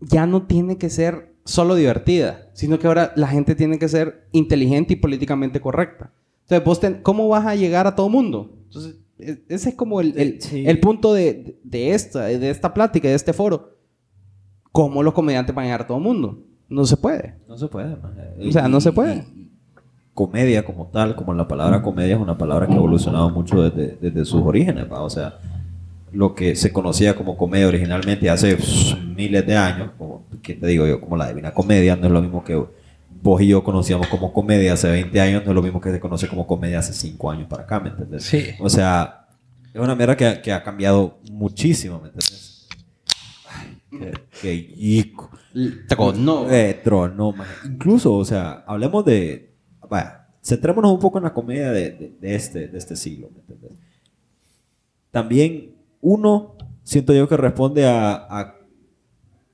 [0.00, 4.28] ya no tiene que ser solo divertida, sino que ahora la gente tiene que ser
[4.32, 6.12] inteligente y políticamente correcta.
[6.42, 8.56] Entonces, vos ten- ¿cómo vas a llegar a todo mundo?
[8.64, 10.64] Entonces, ese es como el, el- Sí.
[10.66, 13.76] el punto de, de esta, de esta plática, de este foro.
[14.72, 16.42] ¿Cómo los comediantes van a llegar a todo mundo?
[16.68, 17.34] No se puede.
[17.48, 17.96] No se puede.
[18.46, 19.24] O sea, no se puede.
[20.14, 23.96] comedia como tal, como la palabra comedia es una palabra que ha evolucionado mucho desde,
[24.00, 24.86] desde sus orígenes.
[24.90, 25.38] O sea,
[26.12, 30.66] lo que se conocía como comedia originalmente hace pff, miles de años, como, ¿qué te
[30.66, 31.00] digo yo?
[31.00, 32.62] Como la Divina Comedia, no es lo mismo que
[33.22, 36.00] vos y yo conocíamos como comedia hace 20 años, no es lo mismo que se
[36.00, 38.24] conoce como comedia hace 5 años para acá, ¿me entiendes?
[38.24, 38.46] Sí.
[38.60, 39.28] O sea,
[39.72, 42.68] es una mierda que, ha- que ha cambiado muchísimo, ¿me entiendes?
[44.40, 45.30] Qué, yico.
[45.88, 46.48] Trono.
[46.50, 47.68] Eh, trono, maje.
[47.68, 49.54] Incluso, o sea, hablemos de.
[49.88, 53.40] Vaya, centrémonos un poco en la comedia de, de- de este, de este siglo, ¿me
[53.40, 53.72] entiendes?
[55.10, 58.54] También, uno, siento yo que responde a, a-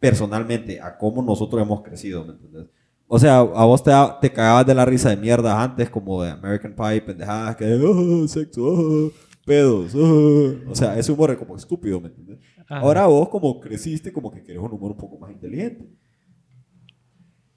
[0.01, 2.67] personalmente a cómo nosotros hemos crecido, ¿me entiendes?
[3.15, 6.33] O sea, a vos te, te cagabas de la risa de mierda antes, como de
[6.33, 9.13] American Pie, pendejadas, que oh, sexo, oh,
[9.47, 10.69] pedos, oh".
[10.69, 12.41] o sea, ese humor es como estúpido, ¿me entiendes?
[12.69, 12.81] Ajá.
[12.81, 15.89] Ahora vos como creciste, como que querés un humor un poco más inteligente.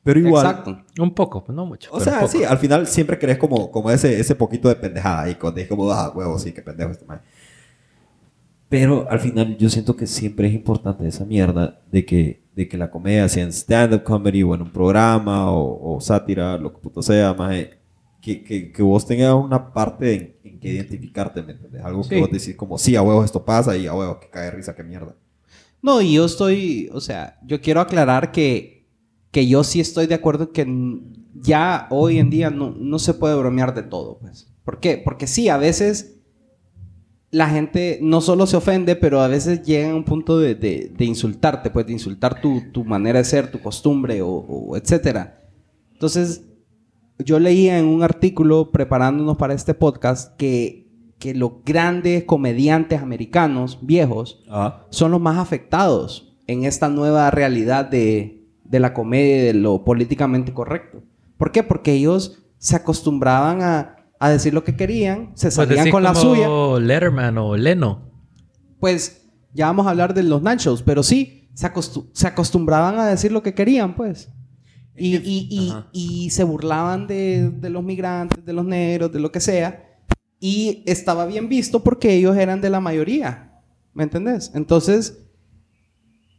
[0.04, 0.78] Pero igual, Exacto.
[1.00, 1.90] Un poco, no mucho.
[1.92, 5.34] o sea, sí, al final siempre crees como, como ese, ese poquito de pendejada ahí,
[5.34, 7.24] cuando es como, ah, huevo, sí, qué pendejo este man.
[8.70, 12.78] Pero al final yo siento que siempre es importante esa mierda de que, de que
[12.78, 16.80] la comedia sea en stand-up comedy o en un programa o, o sátira, lo que
[16.80, 17.56] puto sea, más
[18.22, 21.84] que, que, que vos tengas una parte en, en que identificarte, ¿me entiendes?
[21.86, 22.22] Algo que Sí.
[22.22, 24.84] vos decís como, sí, a huevo esto pasa y a huevo que cae risa, qué
[24.84, 25.16] mierda.
[25.84, 28.88] No, y yo estoy, o sea, yo quiero aclarar que,
[29.32, 30.66] que yo sí estoy de acuerdo que
[31.36, 34.52] ya hoy en día no, no se puede bromear de todo, pues.
[34.66, 34.98] ¿Por qué?
[34.98, 36.17] Porque sí, a veces
[37.32, 40.94] la gente no solo se ofende, pero a veces llega a un punto de, de-
[40.98, 45.42] de insultarte, pues de insultar tu, tu manera de ser, tu costumbre o, o etcétera.
[45.94, 46.44] Entonces,
[47.20, 50.88] yo leía en un artículo preparándonos para este podcast que,
[51.20, 54.44] que los grandes comediantes americanos viejos
[54.92, 59.84] son los más afectados en esta nueva realidad de, de la comedia y de lo
[59.84, 61.02] políticamente correcto.
[61.38, 61.64] ¿Por qué?
[61.64, 66.14] Porque ellos se acostumbraban a, a decir lo que querían, se Pues salían con la
[66.14, 66.86] como suya.
[66.86, 68.12] Letterman o Leno.
[68.80, 73.06] Pues ya vamos a hablar de los nachos, pero sí, se, acostu- se acostumbraban a
[73.08, 74.30] decir lo que querían, pues.
[74.96, 79.32] Y, y- y- y se burlaban de, de los migrantes, de los negros, de lo
[79.32, 79.84] que sea.
[80.40, 83.52] Y estaba bien visto porque ellos eran de la mayoría.
[83.94, 84.52] ¿Me entendés?
[84.56, 85.20] Entonces,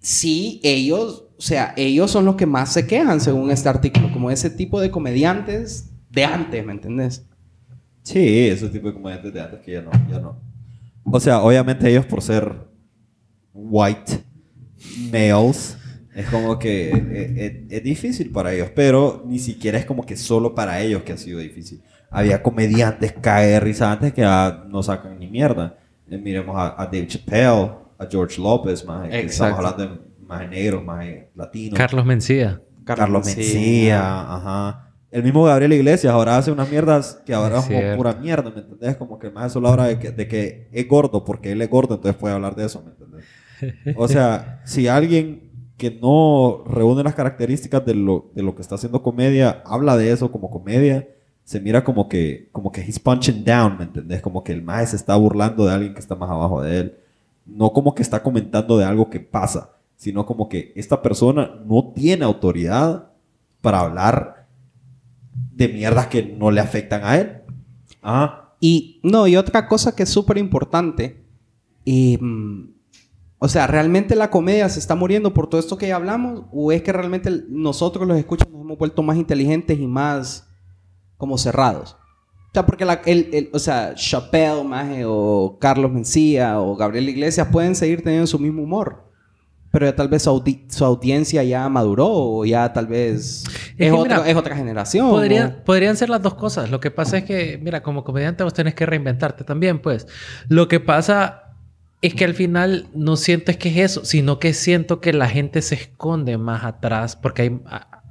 [0.01, 4.31] sí, ellos, o sea, ellos son los que más se quejan según este artículo, como
[4.31, 7.27] ese tipo de comediantes de antes, ¿me entendés?
[8.09, 10.41] Sí, ese tipo de comediantes de antes que ya no, ya no.
[11.05, 12.55] O sea, obviamente ellos por ser
[13.53, 14.25] white
[15.13, 15.77] males,
[16.15, 20.17] es como que eh, eh, es, difícil para ellos, pero ni siquiera es como que
[20.17, 21.83] solo para ellos que ha sido difícil.
[22.11, 25.77] Había comediantes cae de risa antes que ya no sacan ni mierda.
[26.11, 30.83] Eh, miremos a, a Dave Chappelle, a George Lopez, más estamos hablando de más negros,
[30.83, 31.77] más latinos.
[31.77, 32.63] Carlos Mencía.
[32.85, 34.88] Carlos Mencía, ajá.
[35.11, 38.61] El mismo Gabriel Iglesias ahora hace unas mierdas que ahora Es como pura mierda, ¿me
[38.61, 38.97] entendés?
[38.97, 41.95] Como que más solo habla de que, de que es gordo porque él es gordo,
[41.95, 43.25] entonces puede hablar de eso, ¿me entendés?
[43.97, 48.75] O sea, si alguien que no reúne las características de lo, de lo que está
[48.75, 51.09] haciendo comedia habla de eso como comedia,
[51.45, 54.21] se mira como que, como que he's punching down, ¿me entendés?
[54.21, 56.99] Como que el se está burlando de alguien que está más abajo de él.
[57.47, 61.93] No como que está comentando de algo que pasa, sino como que esta persona no
[61.95, 63.13] tiene autoridad
[63.63, 64.38] para hablar
[65.59, 67.43] de mierdas que no le afectan a él.
[68.03, 71.25] Ah, Y no, y otra cosa que es súper importante.
[71.87, 72.71] mm,
[73.41, 76.45] o sea, ¿realmente la comedia se está muriendo por todo esto que ya hablamos?
[76.53, 80.49] ¿O es que realmente nosotros los escuchas nos hemos vuelto más inteligentes y más
[81.17, 81.97] como cerrados?
[82.51, 87.09] O sea, porque la- el, el- o sea, Chappelle, maje, o Carlos Mencía, o Gabriel
[87.09, 89.05] Iglesias pueden seguir teniendo su mismo humor.
[89.71, 93.45] Pero ya tal vez su, audi- su audiencia ya maduró, o ya tal vez
[93.79, 95.09] es, que, otro- mira, es otra generación.
[95.11, 96.71] Podría- podrían ser las dos cosas.
[96.71, 100.07] Lo que pasa es que, mira, como comediante vos tenés que reinventarte también, pues.
[100.49, 101.45] Lo que pasa
[102.01, 105.29] es que al final no siento es que es eso, sino que siento que la
[105.29, 107.61] gente se esconde más atrás porque hay,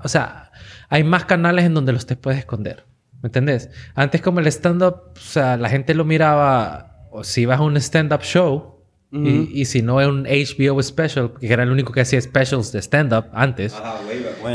[0.03, 0.51] o sea,
[0.89, 2.86] hay más canales en donde los te puedes esconder.
[3.21, 3.69] ¿Me entendés?
[3.95, 7.75] Antes como el stand-up, o sea, la gente lo miraba, o si ibas a un
[7.77, 8.76] stand-up show,
[9.10, 12.74] Y, y si no es un HBO special, que era el único que hacía specials
[12.74, 13.74] de stand-up antes.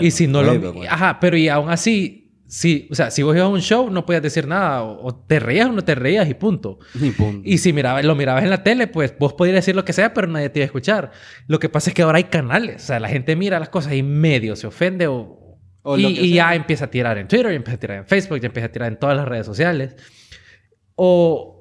[0.01, 0.83] Y si no lo...
[0.89, 4.05] Ajá, pero y aún así, sí, o sea, si vos ibas a un show no
[4.05, 6.79] podías decir nada, o, o te reías o no te reías y punto.
[6.95, 7.41] Ni punto.
[7.49, 10.13] Y si mirabas, lo mirabas en la tele, pues vos podías decir lo que sea,
[10.13, 11.13] pero nadie te iba a escuchar.
[11.47, 13.95] Lo que pasa es que ahora hay canales, o sea, la gente mira las cosas
[13.95, 15.41] y medio se ofende o...
[15.85, 18.39] O y y ya empieza a tirar en Twitter, ya empieza a tirar en Facebook,
[18.39, 19.97] ya empieza a tirar en todas las redes sociales.
[20.95, 21.52] O...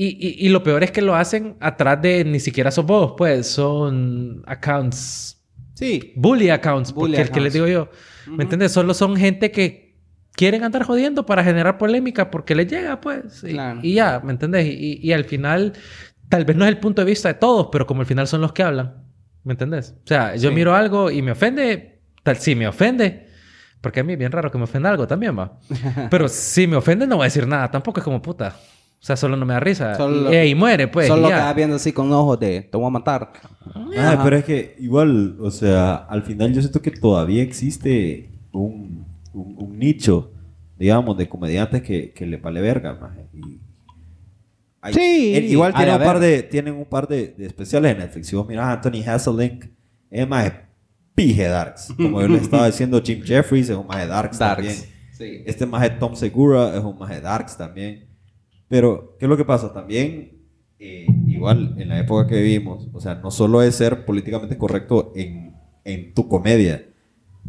[0.00, 3.14] Y, y- y lo peor es que lo hacen atrás de ni siquiera son vos,
[3.18, 5.42] pues son accounts
[5.74, 6.12] Sí.
[6.14, 7.72] bully accounts, Bully porque es que les accounts.
[7.72, 7.88] digo
[8.26, 8.70] yo, ¿me entiendes?
[8.72, 9.96] Solo son gente que
[10.34, 13.42] quieren andar jodiendo para generar polémica porque les llega, pues.
[13.42, 13.80] Y, Claro.
[13.82, 14.66] y ya, ¿me entiendes?
[14.66, 15.72] Y, y al final,
[16.28, 18.40] tal vez no es el punto de vista de todos, pero como al final son
[18.40, 19.02] los que hablan,
[19.42, 19.96] ¿me entiendes?
[20.04, 20.54] O sea, yo Sí.
[20.54, 23.26] miro algo y me ofende, tal si me ofende.
[23.80, 25.58] Porque a mí es bien raro que me ofenda algo también, va.
[26.10, 27.68] Pero si me ofende, no voy a decir nada.
[27.70, 28.56] Tampoco es como puta.
[29.00, 29.94] O sea, solo no me da risa.
[29.94, 31.06] Solo- y, y muere, pues.
[31.06, 33.30] Solo quedas viendo así con ojos de te voy a matar.
[33.96, 39.06] Ah, pero es que igual, o sea, al final yo siento que todavía existe un,
[39.32, 40.32] un- un nicho,
[40.78, 43.26] digamos, de comediantes que, que le vale verga, maje.
[43.32, 43.60] Y
[44.80, 47.92] hay- Sí, igual ha de tienen un, par de, tienen un par de, de especiales
[47.92, 48.26] en Netflix.
[48.26, 49.66] Si vos mirás a Anthony Hasselink,
[50.10, 50.52] es más
[51.14, 51.92] pije darks.
[51.96, 54.74] Como yo le estaba diciendo, Jim Jeffries es un más de darks, también.
[54.74, 54.88] Darks.
[55.16, 55.42] Sí.
[55.46, 58.07] Este maje Tom Segura es un maje Darks también.
[58.68, 59.72] Pero, ¿qué es lo que pasa?
[59.72, 60.38] También,
[60.78, 65.12] eh, igual en la época que vivimos, o sea, no solo es ser políticamente correcto
[65.16, 65.54] en,
[65.84, 66.86] en tu comedia,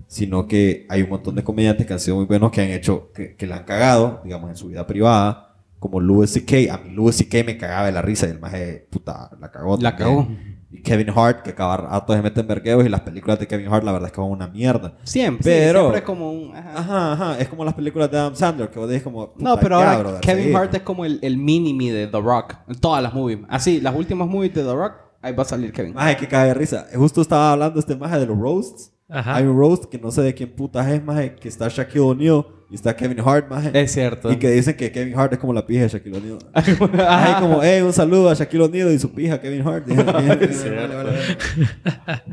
[0.08, 3.12] sino que hay un montón de comediantes que han sido muy buenos, que han hecho,
[3.14, 6.74] que, que la han cagado, digamos, en su vida privada, como Louis C.K.
[6.74, 7.44] A mí Louis C.K.
[7.46, 9.78] me cagaba de la risa y el maje, puta, la cagó.
[9.78, 10.26] La también.
[10.26, 10.59] cagó.
[10.72, 13.74] Y Kevin Hart, que cada rato se mete en vergueos y las películas de Kevin
[13.74, 14.94] Hart, la verdad es que son una mierda.
[15.04, 15.44] Siempre.
[15.44, 16.56] Pero- sí, siempre es como un.
[16.56, 16.72] ajá.
[16.78, 17.40] Ajá, ajá.
[17.40, 19.34] Es como las películas de Adam Sandler, que vos decís como...
[19.38, 20.56] No, pero ahora Kevin.
[20.56, 22.54] Hart es como el, el mini-me de The Rock.
[22.68, 23.40] En todas las movies.
[23.50, 25.96] Así, las últimas movies de The Rock, ahí va a salir Kevin.
[25.96, 26.86] Maje, que cae de risa.
[26.96, 28.92] Justo estaba hablando este maje de los roasts.
[29.10, 29.36] Ajá.
[29.38, 32.46] Hay un roast que no sé de quién putas es, maje, que está Shaquille O'Neal
[32.70, 33.72] y está Kevin Hart, maje.
[33.74, 34.32] Es cierto.
[34.32, 36.38] Y que dicen que Kevin Hart es como la pija de Shaquille O'Neal.
[37.08, 39.86] Ajá, como, hey, un saludo a Shaquille O'Neal y su pija Kevin Hart.
[39.88, 41.12] Dije, vale, vale, vale.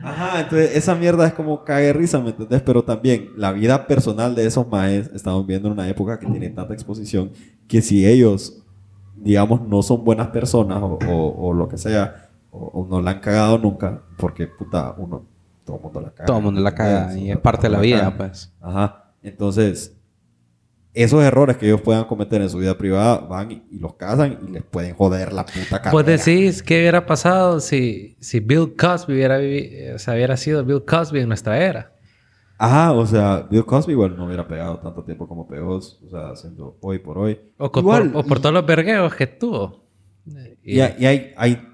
[0.02, 2.62] Ajá, entonces esa mierda es como cague risa, ¿me entendés?
[2.62, 6.50] Pero también la vida personal de esos maes, estamos viendo en una época que tiene
[6.50, 7.30] tanta exposición
[7.68, 8.62] que si ellos,
[9.16, 13.12] digamos, no son buenas personas o, o- o lo que sea, o, o no la
[13.12, 15.24] han cagado nunca, porque puta, uno,
[15.66, 16.24] todo el mundo la caga.
[16.26, 18.16] Todo el mundo la caga y es parte de la mundo vida, caga.
[18.16, 18.54] pues.
[18.62, 19.12] Ajá.
[19.22, 19.92] Entonces,
[20.94, 24.50] esos errores que ellos puedan cometer en su vida privada van y, los cazan y
[24.52, 25.90] les pueden joder la puta carrera.
[25.92, 30.64] Vos decís qué hubiera pasado si, si Bill Cosby hubiera, vivi- o sea, hubiera sido
[30.64, 31.92] Bill Cosby en nuestra era.
[32.58, 36.30] Ajá, o sea, Bill Cosby igual no hubiera pegado tanto tiempo como pegó, o sea,
[36.30, 37.38] haciendo hoy por hoy.
[37.58, 39.84] O, Igual, por, o por todos los vergueos que tuvo.
[40.62, 41.68] Y, y hay, hay,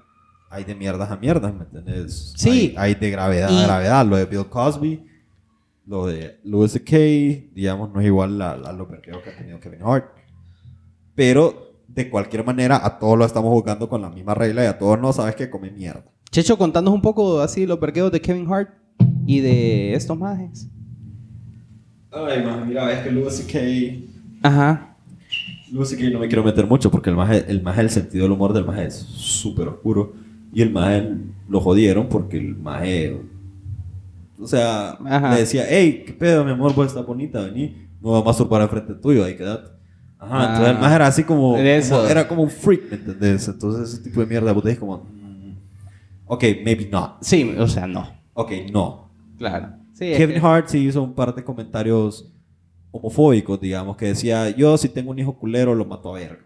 [0.53, 2.33] hay de mierdas a mierdas, ¿me entiendes?
[2.37, 2.73] Sí.
[2.77, 4.05] Hay, hay de gravedad Y- a gravedad.
[4.05, 5.03] Lo de Bill Cosby,
[5.87, 6.95] lo de Louis C.K.,
[7.55, 10.05] digamos, no es igual a, a los vergueos que ha tenido Kevin Hart.
[11.15, 14.77] Pero, de cualquier manera, a todos lo estamos jugando con la misma regla y a
[14.77, 16.05] todos no sabes que come mierda.
[16.31, 18.69] Checho, contanos un poco así los perqueos de Kevin Hart
[19.25, 20.67] y de estos majes.
[22.11, 24.47] Ay, man, mira, es que Louis C.K.
[24.47, 24.95] Ajá.
[25.71, 26.09] Louis C.K.
[26.11, 28.65] no me quiero meter mucho porque el maje, el maje, el sentido del humor del
[28.65, 30.13] maje es súper oscuro.
[30.53, 31.15] Y el maje
[31.49, 33.19] lo jodieron porque el maje,
[34.39, 35.33] o sea, Ajá.
[35.33, 37.69] le decía, hey, qué pedo, mi amor, vos estás bonita, vení,
[38.01, 39.71] me voy a masturbar enfrente tuyo, ahí quedate.
[40.19, 40.45] Ajá, Ah.
[40.49, 41.95] entonces el maje era así como, eso.
[41.97, 43.47] como- era como un freak, ¿me entendés?
[43.47, 45.53] Entonces ese tipo de mierda, vos decís como, mm,
[46.27, 47.17] ok, maybe not.
[47.21, 48.07] Sí, o sea, no.
[48.33, 49.09] Ok, no.
[49.37, 49.69] Claro.
[49.93, 52.31] Sí, Kevin que- Hart sí hizo un par de comentarios
[52.91, 56.45] homofóbicos, digamos, que decía, yo si tengo un hijo culero lo mato a verga.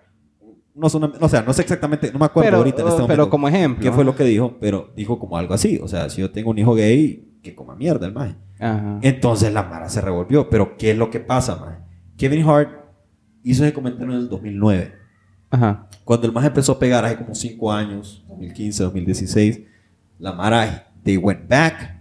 [0.78, 3.02] No, una- o sea, no sé exactamente, no me acuerdo Pero, ahorita en este oh,
[3.02, 3.14] momento.
[3.24, 3.84] pero como ejemplo.
[3.84, 4.58] ¿Qué fue lo que dijo?
[4.60, 5.80] Pero dijo como algo así.
[5.82, 8.36] O sea, si yo tengo un hijo gay, que coma mierda el maje.
[8.60, 9.00] Ajá.
[9.02, 10.50] Entonces la Mara se revolvió.
[10.50, 11.78] Pero ¿qué es lo que pasa, maje?
[12.16, 12.70] Kevin Hart
[13.44, 14.94] hizo ese comentario en el 2009.
[15.50, 15.88] Ajá.
[16.04, 19.62] Cuando el maje empezó a pegar hace como 5 años, 2015, 2016,
[20.20, 21.97] la Mara, they went back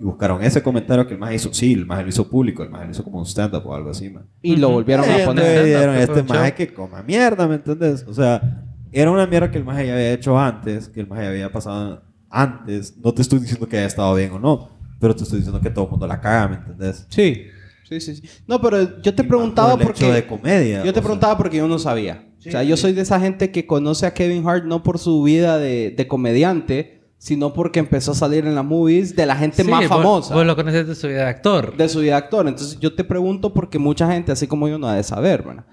[0.00, 1.52] y buscaron ese comentario que el maje hizo.
[1.52, 3.90] Sí, el maje lo hizo público, el maje lo hizo como un stand-up o algo
[3.90, 4.24] así, man.
[4.42, 5.64] Y lo volvieron Sí, a poner.
[5.64, 8.04] dijeron, Fue este maje que coma mierda, ¿me entiendes?
[8.08, 11.22] O sea, era una mierda que el maje ya había hecho antes, que el maje
[11.24, 12.96] ya había pasado antes.
[12.96, 15.70] No te estoy diciendo que haya estado bien o no, pero te estoy diciendo que
[15.70, 17.06] todo el mundo la caga, ¿me entendés?
[17.10, 17.42] Sí.
[17.88, 18.22] Sí, sí, sí.
[18.46, 20.04] No, pero yo te Y más preguntaba por el porque.
[20.04, 20.78] hecho de comedia.
[20.78, 21.02] Yo te o sea.
[21.02, 22.24] preguntaba porque yo no sabía.
[22.38, 25.22] o sea, yo soy de esa gente que conoce a Kevin Hart no por su
[25.24, 29.62] vida de, de comediante, sino porque empezó a salir en las movies de la gente
[29.62, 30.34] Sí, más vos- famosa.
[30.34, 31.76] Vos lo conoces de su vida de actor.
[31.76, 32.48] de su vida de actor.
[32.48, 35.66] Entonces yo te pregunto porque mucha gente, así como yo, no ha de saber, ¿verdad?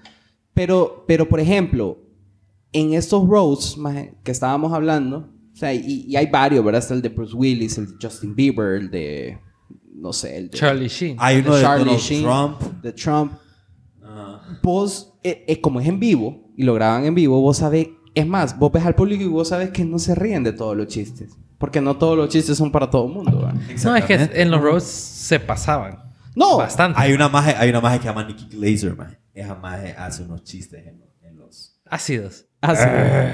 [0.52, 2.00] Pero, pero por ejemplo,
[2.70, 3.24] en estos
[3.78, 6.80] maje, que estábamos hablando, o sea, y, y hay varios, ¿verdad?
[6.82, 9.38] Está el de Bruce Willis, el de Justin Bieber, el de,
[9.94, 11.16] no sé, el de, Charlie Sheen.
[11.18, 12.60] Hay uno de de Charlie Donald Sheen, Trump.
[12.82, 13.32] de Trump.
[14.02, 14.58] Ajá.
[14.62, 18.26] Vos, eh, eh, como es en vivo, y lo graban en vivo, vos sabés, es
[18.26, 20.86] más, vos ves al público y vos sabés que no se ríen de todos los
[20.86, 21.30] chistes.
[21.58, 23.50] Porque no todos los chistes son para todo el mundo.
[23.84, 25.98] No, es que en los roasts se pasaban.
[26.34, 27.00] No, Bastante.
[27.00, 29.18] Hay una maje, hay una maje que se llama Nikki Glazer, maje.
[29.34, 31.80] Esa maje hace unos chistes en, en los...
[31.84, 32.44] Ácidos.
[32.60, 32.74] Ah,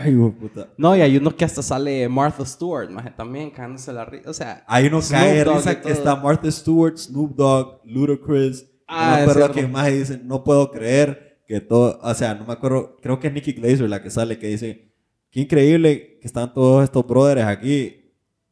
[0.05, 0.69] de puta.
[0.77, 4.29] No, y hay unos que hasta sale Martha Stewart, maje, también cagándose la risa.
[4.29, 8.67] O sea, Hay uno Snoop cae risa que está Martha Stewart, Snoop Dogg, Ludacris.
[8.87, 9.55] Ah, acuerdo cierto.
[9.55, 13.29] que más dicen, no puedo creer que todo, o sea, no me acuerdo, creo que
[13.29, 14.93] es Nikki Glazer la que sale que dice,
[15.31, 18.01] qué increíble que están todos estos brothers aquí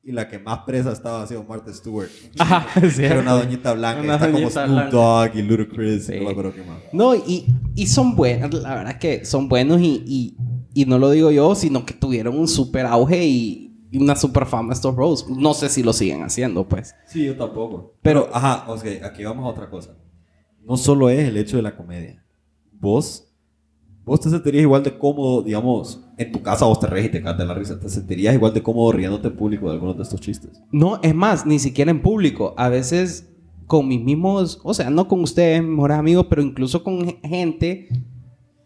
[0.05, 2.09] y la que más presa estaba ha sido Martha Stewart.
[2.39, 4.97] Ajá, es Era una doñita blanca, Una está como doñita Snoop blanca.
[4.97, 6.13] Dogg y Ludacris, Sí.
[6.19, 6.79] no me acuerdo qué más.
[6.93, 10.37] No, y, y son buenos, la verdad es que son buenos y, y,
[10.75, 14.45] y no lo digo yo, sino que tuvieron un super auge y, y una super
[14.47, 15.25] fama estos roles.
[15.29, 16.95] No sé si lo siguen haciendo, pues.
[17.07, 17.95] Sí, yo tampoco.
[18.03, 19.97] Pero- Pero, ajá, ok, aquí vamos a otra cosa.
[20.67, 22.25] No solo es el hecho de la comedia.
[22.83, 23.33] Vos,
[24.05, 27.23] vos te sentirías igual de cómodo, digamos, en tu casa vos te reís y te
[27.23, 27.81] canta la risa.
[27.81, 30.51] Te sentirías igual de cómodo riéndote en público de algunos de estos chistes.
[30.73, 32.55] No, es más, ni siquiera en público.
[32.59, 33.29] A veces
[33.69, 37.89] con mis mismos, o sea, no con ustedes, mejores amigos, pero incluso con ge- gente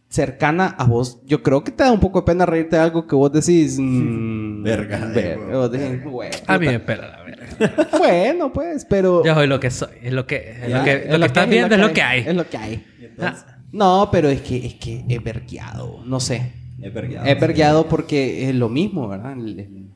[0.09, 1.21] cercana a vos.
[1.27, 3.79] Yo creo que te da un poco de pena reírte de algo que vos decís.
[3.79, 5.53] mm, Verga, ver- güey.
[5.53, 6.73] vos decís, "Güey, A mí puta".
[6.73, 7.89] me pela la verga.
[7.99, 9.25] Bueno, pues, pero.
[9.25, 9.91] Yo soy lo que soy.
[10.03, 11.93] Es lo que, es Ya, lo que, es lo que estás hay, viendo es lo
[11.93, 12.21] que hay.
[12.27, 12.85] Es lo que hay.
[13.01, 16.53] Entonces, Ah, No, pero es que es que es vergueado, no sé.
[16.81, 17.27] es vergueado.
[17.27, 19.33] Es vergueado porque es lo mismo, ¿verdad?
[19.33, 19.87] El- el-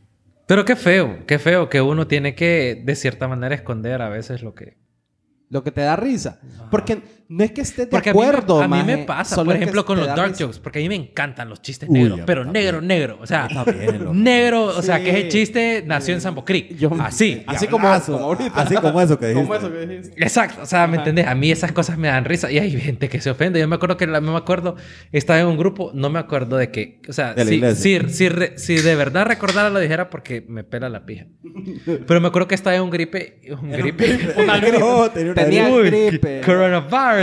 [0.46, 4.42] Pero qué feo, qué feo que uno tiene que, de cierta manera, esconder a veces
[4.42, 4.76] lo que...
[5.48, 6.40] Lo que te da risa.
[6.70, 7.00] Porque
[7.32, 9.46] no es que estés de Porque a mí me- acuerdo, a mí, me, pasa, solo
[9.46, 11.88] por que ejemplo, con los da dark jokes, porque a mí me encantan los chistes
[11.88, 13.48] Uy, negros, pero negro, negro, o sea,
[14.12, 15.16] negro, o sea, que Sí.
[15.18, 17.42] ese chiste nació en Sambo Creek, Yo- así.
[17.46, 18.52] Así como, como ahorita.
[18.60, 19.46] Así como eso que dijiste.
[19.48, 20.22] Como eso que dijiste.
[20.22, 21.26] Exacto, o sea, ¿me entendés?
[21.26, 23.60] A mí esas cosas me dan risa y hay gente que se ofende.
[23.60, 24.76] Yo me acuerdo que la, me acuerdo,
[25.12, 28.58] estaba en un grupo, no me acuerdo de qué, o sea, si, si, si, re-
[28.58, 31.26] si de verdad recordara lo dijera porque me pela la pija.
[32.06, 34.78] Pero me acuerdo que estaba en un gripe, un gripe, Una gripe.
[35.34, 36.06] Tenía gripe.
[36.06, 36.40] Gripe.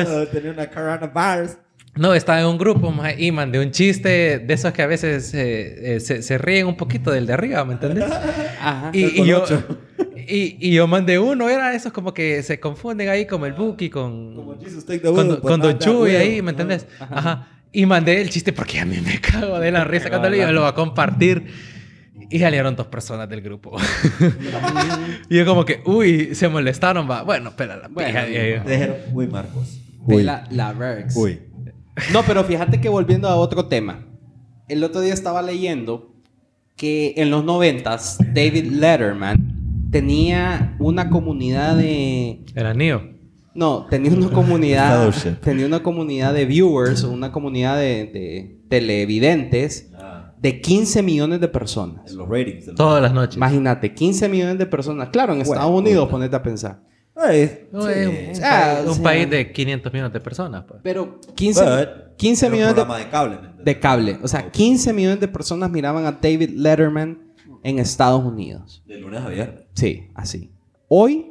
[0.06, 0.30] Coronavirus.
[0.32, 1.58] Tenía una coronavirus.
[1.96, 5.34] No, estaba en un grupo maje, y mandé un chiste de esos que a veces
[5.34, 8.06] eh, eh, se, se ríen un poquito del de arriba, ¿me entendés?
[8.62, 8.92] Ajá.
[8.94, 9.44] Y, yo,
[10.16, 13.90] y, y yo mandé uno, era esos como que se confunden ahí como el Buki
[13.90, 16.86] con, Como Jesus take the con, Don- con Don not that Chuy ahí, ¿me entendés?
[17.00, 17.48] Ajá.
[17.72, 20.52] Y mandé el chiste porque a mí me cago de la risa cuando le digo,
[20.52, 21.48] lo va a compartir.
[22.30, 23.76] Y salieron dos personas del grupo.
[25.30, 27.24] y yo como que, uy, se molestaron, va.
[27.24, 28.26] Bueno, espera la Bueno, pija.
[28.26, 29.80] Dijeron, uy, Marcos.
[30.16, 30.24] Uy.
[30.24, 31.16] la, la vergs.
[31.16, 31.40] Uy.
[32.14, 34.06] No, pero fíjate que volviendo a otro tema.
[34.68, 36.14] El otro día estaba leyendo
[36.76, 42.44] que en los noventas David Letterman tenía una comunidad de...
[42.54, 43.02] El anillo.
[43.56, 45.00] No, tenía una comunidad...
[45.12, 45.42] Fellowship.
[45.42, 51.48] tenía una comunidad de viewers una comunidad de, de televidentes Ah, de 15 millones de
[51.48, 52.12] personas.
[52.12, 52.76] en los ratings.
[52.76, 53.38] Todas las noches.
[53.38, 55.10] Imagínate, 15 millones de personas.
[55.10, 56.84] Claro, en Estados Bueno, Unidos, ponete a pensar.
[57.18, 57.90] Ay, No, sí.
[57.96, 60.64] es un, un Ah, país, un de 500 millones de personas.
[60.68, 60.80] Pues.
[60.84, 62.76] Pero 15, But, 15 era un millones
[63.64, 64.20] de, cable.
[64.22, 67.20] O sea, 15 millones de personas miraban a David Letterman
[67.64, 68.84] en Estados Unidos.
[68.86, 69.62] De lunes a viernes.
[69.74, 70.52] Sí, así.
[70.88, 71.26] Hoy,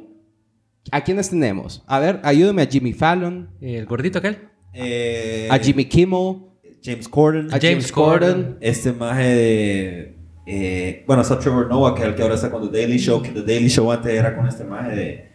[0.91, 1.83] ¿a quiénes tenemos?
[1.87, 4.37] A ver, ayúdame a Jimmy Fallon, ¿Y el gordito aquel?
[4.73, 6.37] Eh, a Jimmy Kimmel,
[6.83, 7.47] James Corden.
[7.47, 8.31] a James, James Corden.
[8.33, 8.57] Corden.
[8.61, 10.17] Este maje de...
[10.45, 13.21] eh, bueno, está Trevor Noah, que es el que ahora está con The Daily Show.
[13.21, 15.26] Que The Daily Show antes era con este maje de...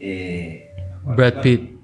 [0.00, 0.70] eh,
[1.04, 1.76] Brad Pitt.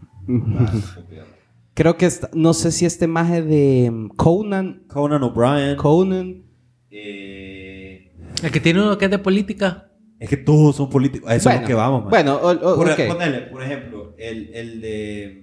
[1.75, 4.85] Creo que está- no sé si este maje de mm, Conan.
[4.89, 5.77] Conan O'Brien.
[5.77, 6.43] Conan.
[6.91, 8.11] eh,
[8.43, 9.91] El que tiene uno que es de política.
[10.19, 11.29] es que todos son políticos.
[11.31, 12.11] A eso es lo que vamos, man.
[12.11, 15.43] Bueno, o- o- por, ponele, por ejemplo, el, el de.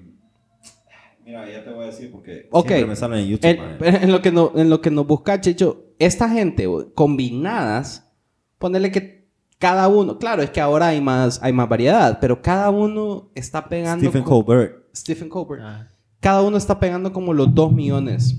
[1.25, 3.49] Mira, ya te voy a decir porque siempre me salen en YouTube.
[3.49, 3.77] En, man.
[4.03, 8.11] en lo que no, en lo que nos busca Checho, esta gente combinadas,
[8.57, 9.22] ponerle que
[9.63, 13.69] cada uno, claro, es que ahora hay más, hay más variedad, pero cada uno está
[13.69, 14.03] pegando.
[14.03, 14.75] Stephen co- Colbert.
[14.93, 15.61] Stephen Colbert.
[15.63, 15.87] Ah.
[16.19, 18.35] Cada uno está pegando como los 2 millones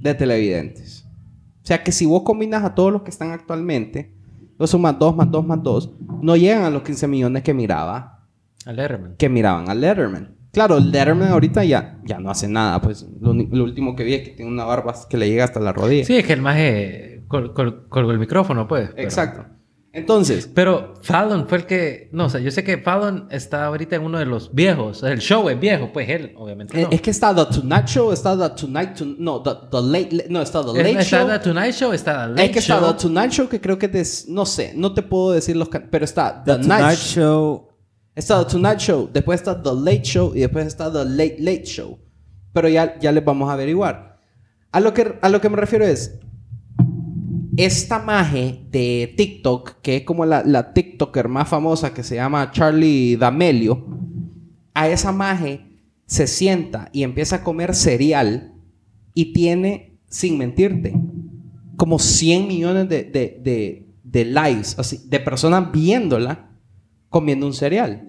[0.00, 1.04] de televidentes.
[1.62, 4.14] O sea que si vos combinas a todos los que están actualmente,
[4.58, 5.90] lo sumas 2 más 2 más 2,
[6.22, 8.24] no llegan a los 15 millones que miraba
[8.64, 9.16] Al Letterman.
[9.18, 10.36] que miraban al Letterman.
[10.52, 12.80] Claro, el Letterman ahorita ya, ya no hace nada.
[12.80, 15.72] Pues lo, último que vi es que tiene una barba que le llega hasta la
[15.74, 16.06] rodilla.
[16.06, 16.42] Sí, es que el
[17.28, 17.52] col-
[17.90, 18.88] colgó el micrófono, pues.
[18.90, 19.44] pero- Exacto.
[19.94, 22.08] Entonces, Pero Fallon fue el que.
[22.12, 25.02] No, o sea, yo sé que Fallon está ahorita en uno de los viejos.
[25.02, 26.78] El show es viejo, pues él, obviamente.
[26.80, 26.88] eh, No.
[26.90, 28.94] es que está The Tonight Show, está The Tonight...
[28.96, 30.08] To- no, the, The Late...
[30.16, 31.28] Late- no, está The Es- Late está Show.
[31.28, 32.76] The Tonight Show, está The Late es que Show.
[32.78, 34.28] está The Tonight Show, que creo que es...
[34.28, 35.68] no sé, no te puedo decir los...
[35.68, 37.22] can- Pero está The, The Night, Tonight Show.
[37.22, 37.68] Show.
[38.14, 41.64] Está The Tonight Show, después está The Late Show y después está The Late Late
[41.64, 41.98] Show.
[42.54, 44.18] Pero ya, ya les vamos a averiguar.
[44.70, 46.18] A lo, que, a lo que me refiero es,
[47.56, 52.50] esta maje de TikTok, que es como la, la TikToker más famosa que se llama
[52.50, 53.86] Charlie D'Amelio,
[54.74, 55.66] a esa maje
[56.06, 58.54] se sienta y empieza a comer cereal
[59.14, 60.94] y tiene, sin mentirte,
[61.76, 66.50] como 100 millones de, de, de, de likes, así, de personas viéndola
[67.08, 68.08] comiendo un cereal.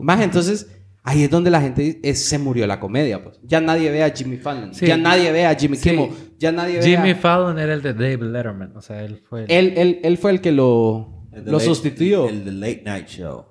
[0.00, 0.68] Más entonces,
[1.02, 3.22] ahí es donde la gente es- se murió la comedia.
[3.22, 3.40] Pues.
[3.42, 4.86] Ya nadie ve a Jimmy Fallon, Sí.
[4.86, 5.90] ya nadie ve a Jimmy Sí.
[5.90, 7.14] Kimmel, ya nadie ve Jimmy a...
[7.16, 8.76] Fallon era el de David Letterman.
[8.76, 9.50] O sea, él fue el.
[9.50, 12.28] Él, él, él fue el que lo, El lo late- sustituyó.
[12.28, 13.44] El de Late Night Show.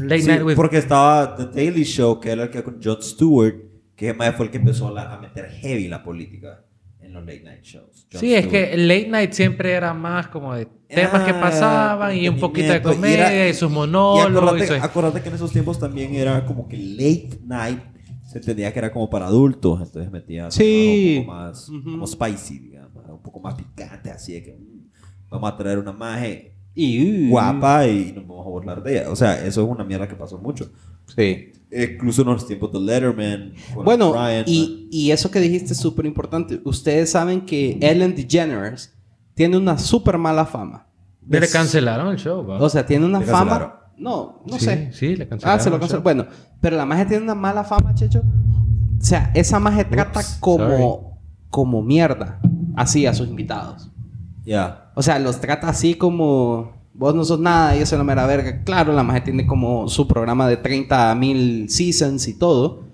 [0.00, 0.54] Late Sí, Night with.
[0.54, 3.54] porque estaba The Daily Show, que era el que con Jon Stewart,
[3.96, 6.64] que además fue el que empezó a, la- a meter heavy la política
[7.12, 8.06] en los late night shows.
[8.10, 12.16] Sí, es que el Late Night siempre era más como de temas que Ah, pasaban
[12.16, 14.52] y un poquito de y comedia y, sus Y monólogos.
[14.52, 17.78] acuérdate, y acuérdate que en esos tiempos también era como que late night
[18.26, 21.16] se entendía que era como para adultos, entonces metía Sí.
[21.20, 24.90] un poco más como spicy, digamos, un poco más picante, así de que mm,
[25.28, 29.10] vamos a traer una maje Y, uh, guapa y nos vamos a burlar de ella.
[29.10, 30.72] O sea, eso es una mierda que pasó mucho.
[31.14, 31.52] Sí.
[31.74, 33.52] Incluso en los tiempos de Letterman.
[33.74, 36.60] Bueno, Brian, y, y eso que dijiste es súper importante.
[36.64, 38.94] Ustedes saben que Ellen DeGeneres
[39.34, 40.86] tiene una súper mala fama.
[41.26, 42.58] Le Es- cancelaron el show, ¿va?
[42.58, 43.38] O sea, tiene una ¿Le fama.
[43.58, 43.82] cancelaron?
[43.96, 44.90] No, no Sí, sé.
[44.92, 45.60] Sí, le cancelaron.
[45.60, 45.98] Ah, se lo el canceló.
[46.00, 46.02] show.
[46.02, 46.26] Bueno,
[46.60, 48.20] pero la magia tiene una mala fama, Checho.
[48.20, 52.40] O sea, esa magia trata como, como mierda.
[52.76, 53.90] Así a sus invitados.
[54.44, 54.90] Ya.
[54.94, 58.26] O sea, los trata así como vos no sos nada y eso es la mera
[58.26, 58.62] verga.
[58.64, 62.84] Claro, la magia tiene como su programa de 30 mil seasons y todo.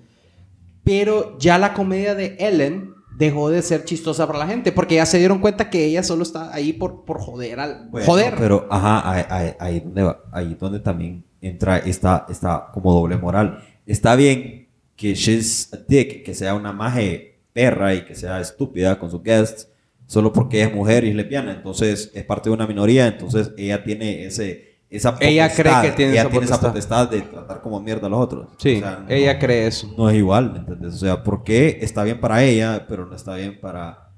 [0.83, 5.05] Pero ya la comedia de Ellen dejó de ser chistosa para la gente porque ya
[5.05, 7.89] se dieron cuenta que ella solo está ahí por, por joder al...
[7.89, 8.35] Bueno, joder.
[8.37, 13.17] Pero, ajá, ahí, ahí, ahí donde va- ahí donde también entra esta, esta como doble
[13.17, 13.61] moral.
[13.85, 18.97] Está bien que she's a dick, que sea una maje perra y que sea estúpida
[18.97, 19.67] con sus guests,
[20.09, 21.51] solo porque es mujer y es lesbiana.
[21.53, 24.67] Entonces, es parte de una minoría, entonces ella tiene ese...
[24.89, 27.03] Esa Ella cree potestad, que tiene ella esa tiene esa potestad.
[27.03, 28.47] potestad de tratar como mierda a los otros.
[28.57, 29.93] sí, O sea, no- ella cree eso.
[29.95, 30.95] no es igual, ¿me entiendes?
[30.95, 34.09] O sea, ¿por qué está bien para ella, pero no está bien para,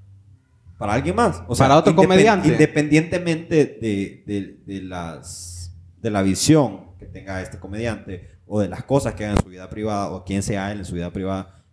[0.78, 1.44] para alguien más?
[1.50, 2.48] O sea, Para otro independ- comediante.
[2.48, 8.86] Independientemente de, de- de las, de la visión que tenga este comediante o de las
[8.86, 11.66] cosas que haga en su vida privada o quién sea en su vida privada,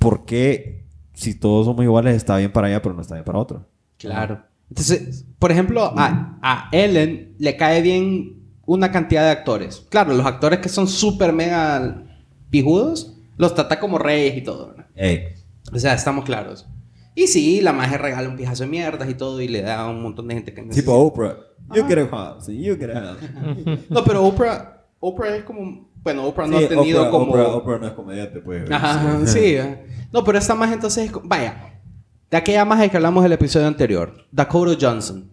[0.00, 0.84] ¿por qué
[1.20, 3.66] si todos somos iguales está bien para ella, pero no está bien para otro?
[3.98, 4.42] Claro.
[4.68, 9.84] Entonces, por ejemplo, a, a Ellen le cae bien una cantidad de actores.
[9.90, 12.04] Claro, los actores que son súper mega
[12.50, 14.86] pijudos, los trata como reyes y todo, ¿verdad?
[14.94, 15.24] Ey,
[15.72, 16.68] O sea, estamos claros.
[17.14, 19.90] Y sí, la magia regala un pijazo de mierdas y todo y le da a
[19.90, 20.82] un montón de gente que necesita.
[20.86, 21.36] tipo Oprah.
[21.74, 23.18] You get a house, you get a house.
[23.90, 25.89] No, pero Oprah, Oprah es como...
[26.02, 27.32] Bueno, Oprah no Sí, ha tenido Oprah- como...
[27.32, 28.70] Oprah, Oprah no es comediante, pues.
[28.70, 29.38] Ajá, sí.
[29.56, 29.86] eh.
[30.12, 31.10] No, pero esta magia entonces...
[31.24, 31.74] Vaya,
[32.30, 35.30] de aquella magia que hablamos del episodio anterior, Dakota Johnson.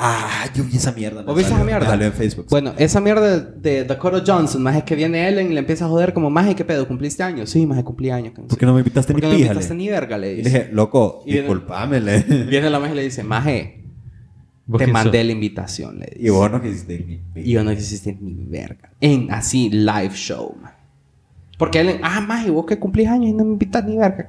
[0.00, 1.22] Ah, yo vi esa mierda.
[1.22, 1.86] ¿Vos viste esa mierda?
[1.86, 2.46] salió en Facebook.
[2.50, 5.88] Bueno, esa mierda de Dakota Johnson, más es que viene Ellen y le empieza a
[5.88, 6.86] joder como, más ¿qué pedo?
[6.86, 7.50] ¿Cumpliste años?
[7.50, 8.32] Sí, más cumplí años.
[8.48, 9.52] ¿Por qué no me invitaste ¿Por ni qué no me pija?
[9.52, 10.16] invitaste ni verga?
[10.16, 10.50] Le Y le dice.
[10.58, 12.00] dije, loco, disculpame.
[12.00, 13.77] le- Viene la magia y le dice, maje, ¿Vos
[14.76, 16.26] te mandé la invitación, le dice.
[16.26, 16.98] Y vos no quisiste
[17.34, 18.90] ni Y yo no ni verga.
[19.00, 20.72] En así, live show, man.
[21.56, 24.28] Porque él, ah, maje, vos que cumplís años y no me invitas ni verga.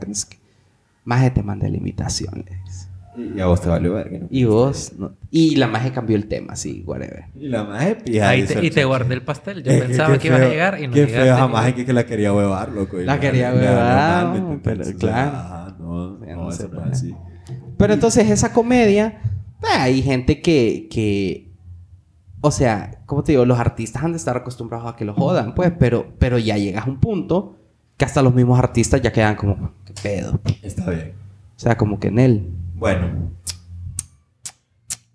[1.03, 2.87] Maje, te mandé la invitación, le dice.
[3.35, 4.19] Y a vos te valió verga.
[4.19, 4.27] ¿no?
[4.29, 5.11] Y vos, no.
[5.29, 7.25] Y la magia cambió el tema, sí, whatever.
[7.37, 8.29] Y la maje pija.
[8.29, 9.61] Ahí te- y te guardé el pastel.
[9.61, 11.23] Yo Es pensaba que, ibas a llegar y no Qué llegaste.
[11.25, 13.01] feo jamás que, que la quería huevar, loco.
[13.01, 14.33] y La quería huevar,
[14.63, 15.31] pero entonces, claro.
[15.37, 16.85] ajá, no, no, no eso se no puede.
[16.87, 17.15] es así.
[17.77, 19.19] Pero entonces esa comedia,
[19.61, 21.51] hay gente que, que,
[22.41, 23.45] o sea, ¿cómo te digo?
[23.45, 26.85] Los artistas han de estar acostumbrados a que lo jodan, pues, pero, pero ya llegas
[26.87, 27.55] a un punto
[27.97, 30.39] que hasta los mismos artistas ya quedan como, ¿qué pedo?
[30.61, 31.13] Está bien.
[31.55, 32.49] O sea, como que en él.
[32.75, 33.31] Bueno,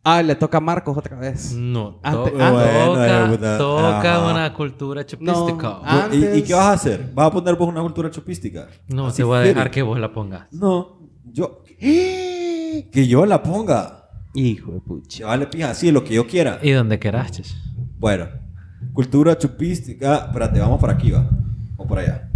[0.06, 1.52] Ah, le toca a Marcos otra vez.
[1.54, 5.78] No, Ante- to- ah, Bueno, toca, toca una cultura chupística.
[5.82, 7.10] Ah, ¿y, qué vas a hacer?
[7.14, 8.68] ¿Vas a poner vos una cultura chupística?
[8.88, 10.52] no, Así te voy a dejar que vos la pongas.
[10.52, 10.98] No,
[11.32, 11.62] yo...
[11.80, 14.03] Que yo la ponga.
[14.34, 15.26] Hijo de pucha.
[15.26, 16.58] Vale pija, así, lo que yo quiera.
[16.60, 16.98] Y donde
[17.30, 17.56] ches.
[17.98, 18.28] Bueno,
[18.92, 20.26] cultura chupística...
[20.26, 21.30] Espérate, vamos por aquí, va.
[21.76, 22.30] O por allá.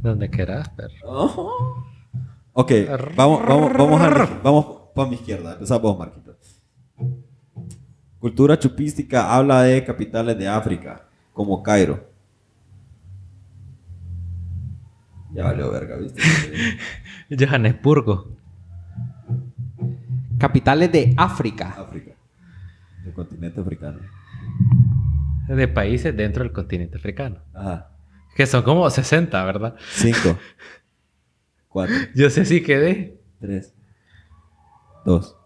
[0.00, 1.50] Donde querás, perro.
[2.54, 2.70] Ok,
[3.16, 5.54] vamos, vamos, vamos, a, vamos para mi izquierda.
[5.54, 6.36] Empezamos vos, Marquito.
[8.18, 12.08] Cultura chupística habla de capitales de África, como Cairo.
[15.32, 16.22] Ya valió verga, ¿viste?
[17.36, 18.36] Johannesburgo.
[20.42, 21.68] Capitales de África.
[21.78, 22.10] África.
[23.06, 24.00] El continente africano.
[25.46, 27.38] De países dentro del continente africano.
[27.54, 27.92] Ajá.
[28.34, 29.76] Que son como 60, ¿verdad?
[29.92, 30.36] Cinco.
[31.68, 31.94] Cuatro.
[32.16, 33.20] Yo sé si quedé.
[33.40, 33.72] Tres.
[35.04, 35.36] Dos.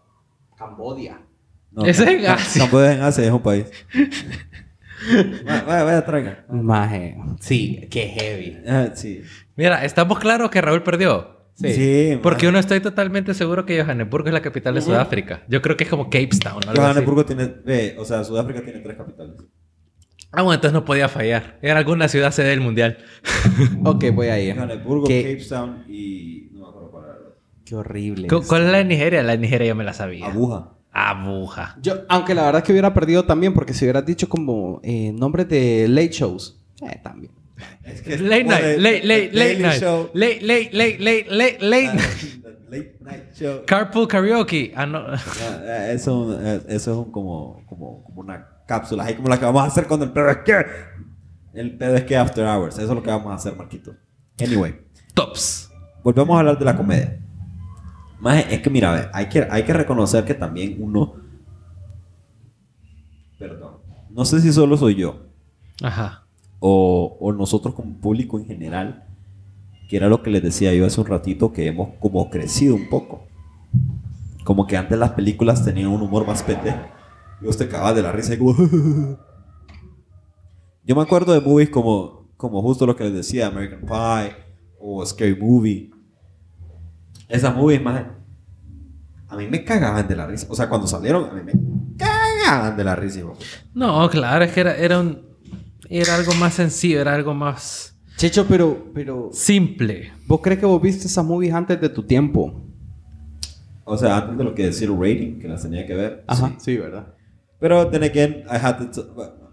[0.56, 1.20] Cambodia.
[1.72, 2.62] No, Ese es Cam- en Asia.
[2.62, 3.70] Camboya es en Asia, es un país.
[5.44, 6.46] vaya, vaya, vaya, traiga.
[6.48, 7.18] Maje.
[7.40, 8.62] Sí, qué heavy.
[8.66, 9.22] Ah, sí.
[9.56, 11.35] Mira, estamos claros que Raúl perdió.
[11.56, 12.18] Sí.
[12.22, 12.50] Porque man.
[12.50, 15.42] uno estoy totalmente seguro que Johannesburgo es la capital de Sudáfrica.
[15.48, 16.56] Yo creo que es como Cape Town.
[16.62, 16.80] algo así.
[16.80, 19.36] Johannesburgo tiene, ve, o sea, Sudáfrica tiene tres capitales.
[20.32, 21.58] Ah, bueno, entonces no podía fallar.
[21.62, 22.98] Era alguna ciudad sede del mundial.
[23.84, 24.54] Ok, voy a ir.
[24.54, 27.16] Johannesburgo, Qué, Cape Town y no me acuerdo cuál era.
[27.64, 28.28] qué horrible.
[28.28, 29.22] ¿Cu- ¿Cuál es la de Nigeria?
[29.22, 30.26] La de Nigeria yo me la sabía.
[30.26, 30.72] Abuja.
[30.92, 31.76] Abuja.
[31.80, 35.48] Yo, aunque la verdad que hubiera perdido también, porque si hubieras dicho como eh, nombres
[35.48, 37.32] de late shows, eh, también.
[37.84, 39.80] Es que Late night, late, late, late night.
[39.80, 40.10] Show.
[40.12, 41.98] Late, late, late, late, late, late.
[41.98, 43.64] The Late Night Show.
[43.64, 44.72] Carpool karaoke.
[44.74, 44.98] Ah, no.
[44.98, 45.16] Ah,
[45.62, 49.44] eh, Eso, eh, eso es un como, como, como una cápsula, ahí como la que
[49.44, 50.64] vamos a hacer cuando el pedo es que.
[51.54, 52.74] El pedo es que After Hours.
[52.76, 53.94] Eso es lo que vamos a hacer, Marquito.
[54.38, 54.74] Anyway,
[55.14, 55.70] Tops.
[56.02, 57.18] volvemos a hablar de la comedia.
[58.18, 61.14] Más es que, mira, hay que, hay que reconocer que también uno.
[63.38, 63.76] Perdón.
[64.10, 65.26] No sé si solo soy yo.
[65.82, 66.25] Ajá.
[66.60, 69.06] O, o nosotros como público en general,
[69.88, 72.88] que era lo que les decía yo hace un ratito, que hemos como crecido un
[72.88, 73.26] poco.
[74.44, 76.80] Como que antes las películas tenían un humor más pendejo.
[77.40, 78.54] Y vos te cagabas de la risa y como...
[80.84, 84.36] yo me acuerdo de movies como, como justo lo que les decía, American Pie
[84.78, 85.90] o Scary Movie.
[87.28, 88.04] Esas movies más...
[89.28, 90.46] A mí me cagaban de la risa.
[90.48, 91.52] O sea, cuando salieron, a mí me
[91.96, 93.20] cagaban de la risa.
[93.74, 95.25] No, claro, es que era, era un.
[95.88, 100.10] Era algo más sencillo, era algo más Checho, pero, pero, simple.
[100.26, 102.62] ¿vos crees que vos viste esas movies antes de tu tiempo?
[103.84, 106.24] O sea, antes de lo que decir rating, que las tenía que ver.
[106.26, 106.54] Ajá, sí.
[106.58, 107.14] sí, ¿verdad?
[107.60, 109.04] Pero then again, I had to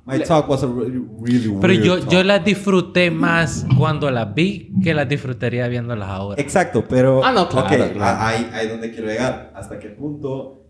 [0.06, 2.10] my talk was a really, really Pero weird yo, talk.
[2.10, 6.42] yo las disfruté más cuando las vi que las disfrutaría viéndolas ahora.
[6.42, 7.24] Exacto, pero...
[7.24, 8.18] Ah, no, claro, ok, claro.
[8.22, 9.52] Ahí, ahí es donde quiero llegar.
[9.56, 10.68] ¿Hasta qué punto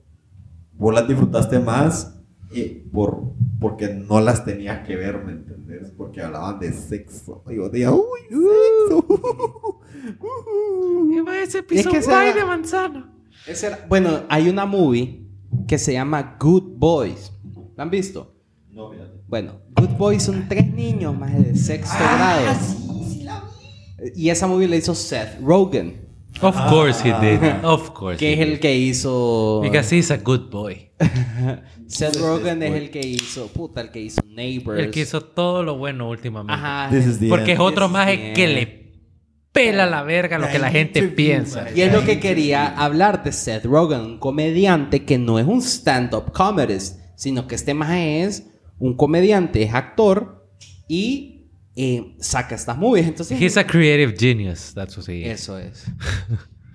[0.73, 2.12] vos las disfrutaste más
[2.55, 5.91] eh, por, porque no las tenías que ver, ¿me entendés?
[5.97, 7.43] Porque hablaban de sexo.
[7.49, 9.79] Y yo decía, uy, sexo.
[11.11, 13.13] Y va ese Es piso que un ese pie era- de manzana.
[13.47, 15.25] Ese era- bueno, hay una movie
[15.67, 17.31] que se llama Good Boys.
[17.75, 18.35] ¿La han visto?
[18.69, 19.21] No, fíjate.
[19.27, 22.53] Bueno, Good Boys son tres niños más de sexto grado.
[24.15, 26.02] Y esa movie la hizo Seth Rogen,
[26.41, 27.63] Of course he did.
[27.63, 28.17] Of course.
[28.17, 29.61] que es el que hizo...
[29.61, 30.91] Because he's a good boy.
[31.87, 34.79] Seth Rogen is es el que hizo, puta, el que hizo Neighbors.
[34.79, 36.53] El que hizo todo lo bueno últimamente.
[36.53, 36.89] Ajá.
[36.89, 37.67] This is the Porque es end.
[37.67, 38.83] otro más que le
[39.53, 41.67] pela la verga lo que la gente piensa.
[41.73, 45.61] Y es lo que quería hablar de Seth Rogen, un comediante que no es un
[45.61, 50.49] stand-up comedist, sino que este más es un comediante, es actor
[50.87, 51.32] y
[51.75, 53.07] eh, saca estas movies.
[53.07, 54.73] Entonces, He's a creative genius.
[54.73, 55.41] That's what he is.
[55.41, 55.85] eso es.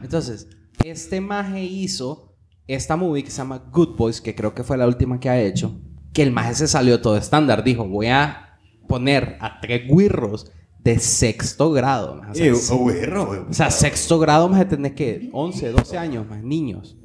[0.03, 0.49] Entonces,
[0.85, 2.37] este maje hizo
[2.67, 5.41] esta movie que se llama Good Boys, que creo que fue la última que ha
[5.41, 5.81] hecho,
[6.13, 7.65] que el maje se salió todo estándar.
[7.65, 12.17] Dijo, voy a poner a tres guirros de sexto grado.
[12.17, 12.31] maje.
[12.31, 12.73] O sea, Eh, sí.
[13.17, 13.47] oh.
[13.51, 16.97] O sea, sexto grado más de tener que 11, 12 años más niños.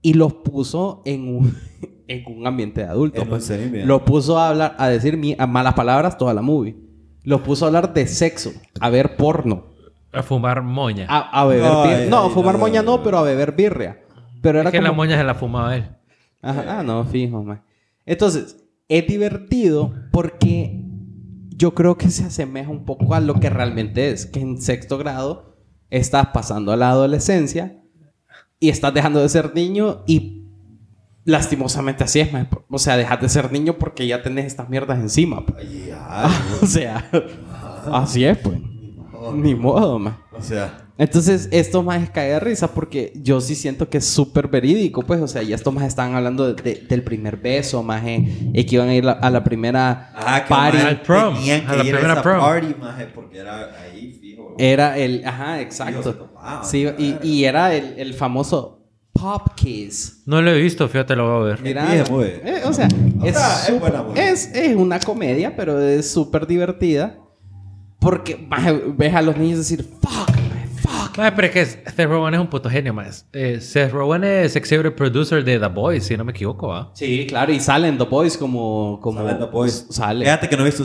[0.00, 1.56] Y los puso en un,
[2.08, 3.22] en un ambiente de adultos.
[3.24, 6.42] En un semi, Los puso a hablar, a decir mi- a malas palabras toda la
[6.42, 6.76] movie.
[7.24, 9.66] Los puso a hablar de sexo, a ver porno,
[10.12, 11.06] A fumar moña.
[11.08, 12.10] a, a beber Ay, birria.
[12.10, 13.02] No, ay, fumar no, moña no, no, no.
[13.02, 13.98] pero a beber birria.
[14.40, 14.96] Pero Es era que la como...
[15.02, 15.88] moña se la fumaba él.
[16.40, 17.62] Ajá, ah, no, fijo, man.
[18.06, 18.56] Entonces,
[18.88, 20.80] es divertido porque
[21.50, 24.24] yo creo que se asemeja un poco a lo que realmente es.
[24.26, 25.56] Que en sexto grado
[25.90, 27.82] estás pasando a la adolescencia
[28.60, 30.37] y estás dejando de ser niño y
[31.28, 32.48] lastimosamente así es, man.
[32.70, 35.44] O sea, dejas de ser niño porque ya tenés estas mierdas encima.
[35.44, 35.56] pues.
[36.62, 37.08] O sea,
[37.92, 38.58] así es, pues.
[39.34, 40.16] Ni modo, man.
[40.32, 44.04] O sea, Entonces, esto más es caer de risa porque yo sí siento que es
[44.06, 47.82] súper verídico, pues, o sea, ya estos más estaban hablando de- de- del primer beso,
[47.82, 50.78] más y que iban a ir la- a la primera que party.
[50.78, 52.40] Al prom, tenían que a la ir primera esa prom.
[52.40, 54.54] party, maje, porque era ahí, fijo.
[54.58, 56.30] Era el, ajá, exacto.
[56.64, 58.77] Sí, y, y era el, el famoso
[59.20, 60.22] Pop Kiss.
[60.26, 62.10] No lo he visto, fíjate, lo voy a ver.
[62.10, 62.24] Muy.
[62.24, 62.86] eh, o sea,
[63.24, 63.36] es,
[63.68, 64.28] es buena, buena.
[64.30, 67.18] es, es una comedia, pero es súper divertida.
[68.00, 68.46] Porque
[68.96, 70.30] ves a los niños decir, fuck,
[70.80, 71.18] fuck.
[71.18, 73.26] Mae, pero es que Seth Rogen es un puto genio, más.
[73.32, 76.92] Eh, Seth Rogen es executive producer de The Boys, si no me equivoco, ¿ah?
[76.94, 79.00] Sí, claro, y salen The Boys como...
[79.02, 79.86] como Salen The Boys.
[79.90, 80.24] Sale.
[80.24, 80.84] Fíjate que no he visto.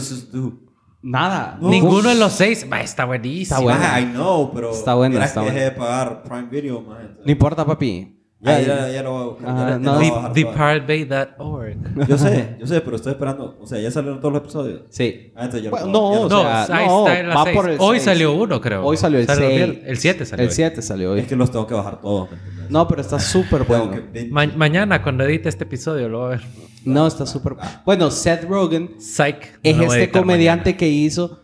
[1.04, 1.58] Nada.
[1.62, 1.70] No.
[1.70, 3.70] Ninguno de los seis, mae, está buenísimo.
[3.70, 4.00] Está bueno.
[4.00, 4.72] I know, pero.
[4.72, 5.60] Está bueno, está que bueno.
[5.60, 7.10] de pagar Prime Video, maje.
[7.24, 8.23] No importa, papi.
[8.44, 9.50] Ya, Ahí- ya, ya lo voy a buscar.
[9.50, 9.92] Ah, ya- ya no.
[9.94, 10.34] lo voy a The- bajar todo.
[10.34, 12.08] ThePiratBay.org.
[12.08, 13.58] Yo sé, yo sé, pero estoy esperando.
[13.62, 14.82] O sea, ya salieron todos los episodios.
[14.90, 15.32] Sí.
[15.36, 17.44] Ah, entonces ya Bueno, no, ya o No, sea, ahí no, está en la va
[17.46, 17.56] seis.
[17.56, 18.04] por el Hoy seis.
[18.04, 18.84] salió uno, creo.
[18.86, 19.40] Hoy salió el 6.
[19.40, 20.56] el- el siete salió El hoy.
[20.56, 21.20] 7 salió hoy.
[21.22, 22.70] Es que los tengo que bajar todos, ¿me entiendes?
[22.70, 24.04] No, pero está súper Tengo bueno.
[24.12, 26.42] que- Ma- mañana, cuando edite este episodio, lo voy a ver.
[26.86, 27.56] No, está súper...
[27.86, 29.58] Bueno, Seth Rogen Psych.
[29.64, 30.78] es no lo voy a este editar comediante mañana.
[30.78, 31.43] que hizo...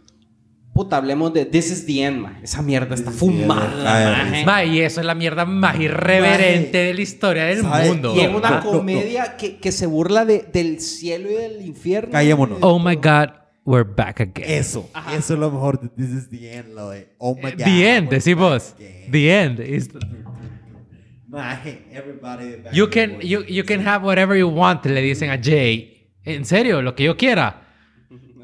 [0.79, 2.39] Puta, hablemos de This is the End, man.
[2.41, 4.25] Esa mierda está fumada.
[4.45, 7.89] Ma, y eso es la mierda más irreverente de la historia del ¿Sabe?
[7.89, 8.15] mundo.
[8.15, 11.65] Y es una No, no, comedia Que, que se burla de, del cielo y del
[11.65, 12.13] infierno.
[12.13, 12.59] Callémonos.
[12.61, 13.27] Oh my God,
[13.65, 14.45] we're back again.
[14.49, 17.65] Eso, eso es lo mejor de This is the End, lo de Oh my God.
[17.65, 18.73] The end, decimos.
[19.11, 19.59] The end.
[19.59, 19.89] is-
[21.27, 25.37] Maje, everybody back You can, you, you can have whatever you want, le dicen a
[25.43, 26.09] Jay.
[26.23, 27.65] En serio, lo que yo quiera.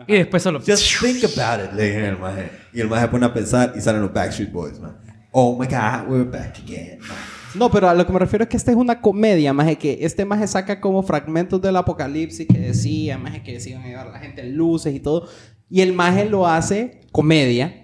[0.08, 0.60] Y después solo...
[0.60, 2.52] Just think about it, le dijeron el maje.
[2.74, 4.98] Y el maje pone a pensar y salen los Backstreet Boys, man.
[5.32, 7.00] Oh my God, we're back again.
[7.00, 7.18] man.
[7.56, 10.00] No, pero a lo que me refiero es que esta es una comedia, más que
[10.02, 14.12] este maje saca como fragmentos del apocalipsis que decía, más que decían a llevar a
[14.12, 15.28] la gente en luces y todo.
[15.70, 17.82] Y el maje lo hace comedia.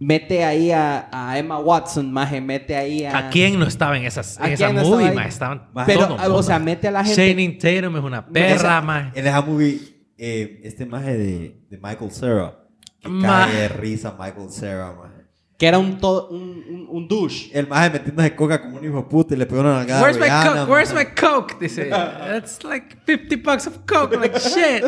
[0.00, 3.18] Mete ahí a, a Emma Watson, maje, mete ahí a...
[3.18, 5.16] ¿A quién no estaba en, esas, ¿A en esa no estaba movie, ahí?
[5.16, 5.24] ma?
[5.26, 7.16] Estaban Pero, todo o sea, mete a la gente...
[7.28, 9.10] Channing Tatum es una perra, Esa- ma.
[9.12, 9.80] En esa movie,
[10.18, 12.64] eh, este maje de, de Michael Cera.
[13.00, 15.14] Que Ma- cae de risa Michael Cera, maje.
[15.56, 17.50] Que era un, to- un, un, un douche.
[17.52, 20.02] El maje metiéndose coca como un hijo de puta y le pegó una nalgada.
[20.02, 20.70] Where's my coke?
[20.70, 21.58] Where's my coke?
[21.60, 24.14] Dice, that's like 50 bucks of coke.
[24.16, 24.84] Like, shit.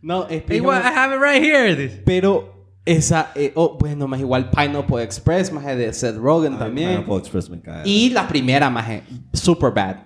[0.00, 0.82] No, es Hey, what?
[0.82, 1.76] I have it right here.
[1.76, 2.02] Dice.
[2.06, 3.32] Pero esa...
[3.34, 6.88] eh, oh, bueno, más igual Pineapple Express, maje, de Seth Rogen Ay, también.
[6.90, 7.82] Pineapple Express me cae.
[7.86, 9.96] Y la primera, maje, Superbad.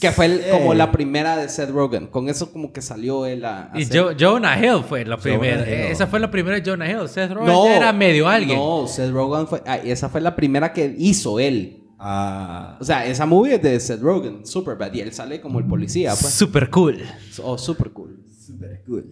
[0.00, 0.50] Que fue el- Sí.
[0.50, 2.06] como la primera de Seth Rogen.
[2.08, 3.70] Con eso como que salió él a...
[3.72, 5.62] a Y hacer- Jo- Jonah Hill fue la primera.
[5.68, 7.08] Eh, Esa fue la primera de Jonah Hill.
[7.08, 8.58] Seth Rogen ya era medio alguien.
[8.58, 9.62] No, Seth Rogen fue...
[9.66, 11.82] ah, esa fue la primera que hizo él.
[11.98, 14.92] Ah, O sea, esa movie es de Seth Rogen, Superbad.
[14.94, 16.32] Y él sale como el policía, pues.
[16.32, 17.02] Super cool.
[17.42, 18.20] Oh, super cool.
[18.46, 19.02] super good.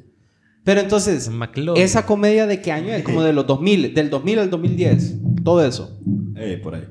[0.63, 1.83] Pero entonces, McLovin.
[1.83, 3.03] esa comedia de qué año es?
[3.03, 5.15] Como de los 2000, del 2000 al 2010.
[5.45, 5.99] Todo eso.
[6.37, 6.85] Eh, por ahí.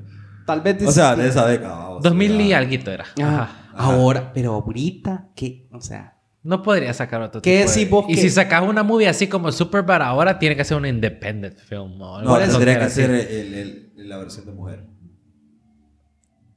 [0.46, 0.82] Tal vez...
[0.86, 1.76] O sea, de esa década.
[1.76, 2.02] vamos.
[2.02, 2.58] 2000 y Ya.
[2.58, 3.04] algo era.
[3.22, 3.92] Ah, Ajá.
[3.94, 5.68] ahora, pero ahorita, ¿qué?
[5.72, 6.12] O sea...
[6.42, 9.08] No podría sacar otro ¿Qué tipo de- decís vos Y que- si sacas una movie
[9.08, 11.98] así como Superbad ahora, tiene que ser una independent film.
[11.98, 12.38] ¿no?
[12.38, 14.84] Tendría que ser el, el- la versión de mujer.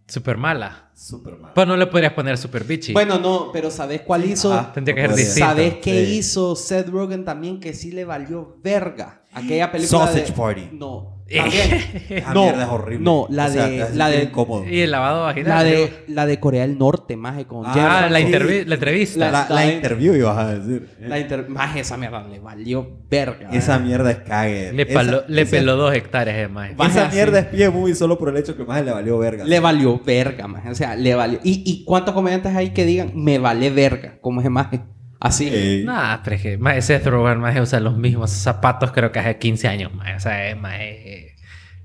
[0.08, 0.90] Super mala.
[0.96, 1.52] Super mal.
[1.54, 2.94] Pues no le podrías poner super bitchy.
[2.94, 4.52] Bueno, no, pero ¿sabes cuál hizo?
[4.54, 5.48] Ajá, Tendría que ser distinto.
[5.50, 6.12] ¿Sabes qué Sí.
[6.18, 9.22] hizo Seth Rogen también que sí le valió verga?
[9.34, 10.32] Aquella película Sausage de...
[10.34, 10.70] Party.
[10.74, 11.19] No.
[12.10, 13.04] Esa no, mierda es horrible.
[13.06, 14.68] No, la O sea, te de la de incómodo.
[14.68, 15.50] Y el lavado vaginal.
[15.58, 19.20] la de la de Corea del Norte, maje con Ah, la, intervi- la entrevista.
[19.32, 20.90] La, la la- interview ibas a decir.
[21.00, 21.08] ¿eh?
[21.08, 21.48] La inter...
[21.50, 23.50] Maje, esa mierda le valió verga.
[23.52, 23.86] Esa maje.
[23.86, 24.74] mierda es cague.
[24.74, 26.72] le, Esa- paló- le esa- peló dos hectáreas de más.
[26.80, 29.18] Va- Esa Maje, mierda es pie muy solo por el hecho que más le valió
[29.20, 29.46] verga.
[29.46, 30.70] Le valió verga, maje.
[30.70, 31.40] O sea, le valió.
[31.44, 34.18] ¿Y, y cuántos comediantes hay que digan me vale verga?
[34.22, 34.82] Como ese maje.
[35.20, 35.50] Así.
[35.52, 39.20] Eh, Nah, pero es que más Seth Rogen más usa los mismos zapatos creo que
[39.20, 40.16] hace 15 años más.
[40.18, 41.36] O sea, es más eh,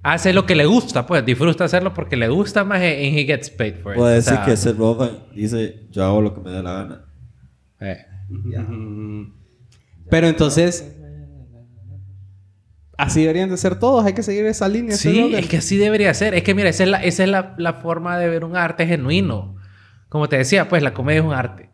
[0.02, 2.84] hace lo que le gusta, pues disfruta hacerlo porque le gusta más y
[3.18, 3.98] he gets paid for it.
[3.98, 6.72] Puedo O decir sea, que Seth Rogen dice, yo hago lo que me dé la
[6.72, 7.04] gana.
[7.80, 7.98] eh.
[8.28, 9.32] Mm.
[10.10, 10.92] Pero entonces.
[12.96, 14.04] Así deberían de ser todos.
[14.06, 14.96] Hay que seguir esa línea.
[14.96, 16.32] Sí, es que así debería ser.
[16.34, 18.86] Es que mira, esa es, la, esa es la, la forma de ver un arte
[18.86, 19.56] genuino.
[20.08, 21.70] Como te decía, pues la comedia es un arte.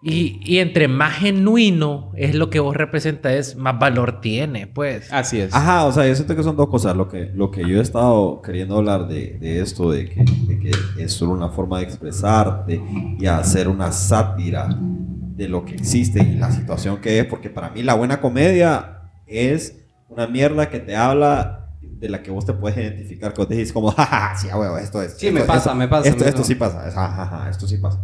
[0.00, 5.12] Y, y entre más genuino es lo que vos representas, más valor tiene, pues.
[5.12, 5.52] Así es.
[5.52, 6.94] Ajá, o sea, yo siento que son dos cosas.
[6.96, 10.58] Lo que, lo que yo he estado queriendo hablar de, de esto, de que, de
[10.60, 10.70] que
[11.02, 12.80] es solo una forma de expresarte
[13.18, 17.70] y hacer una sátira de lo que existe y la situación que es, porque para
[17.70, 22.52] mí la buena comedia es una mierda que te habla de la que vos te
[22.52, 25.14] puedes identificar, que vos decís como, jaja, sí, a huevo, esto es.
[25.18, 26.48] Sí, esto- me pasa, esto- me pasa, Esto, me esto pasa.
[26.48, 27.98] sí pasa, es, ajá, ajá, esto sí pasa.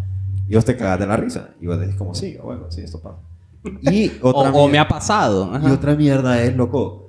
[0.49, 2.83] Y vos te cagas de la risa y vos decís como, sí, a huevo, sí,
[2.83, 3.17] esto pasa.
[3.83, 5.51] Y o, otra o me mierda- ha pasado.
[5.53, 5.73] y ajá.
[5.73, 7.09] otra mierda es, loco,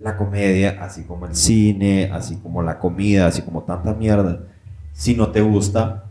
[0.00, 4.40] la comedia, así como el cine, así como la comida, así como tanta mierda.
[4.92, 6.04] Si no te gusta,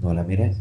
[0.00, 0.56] no la mires.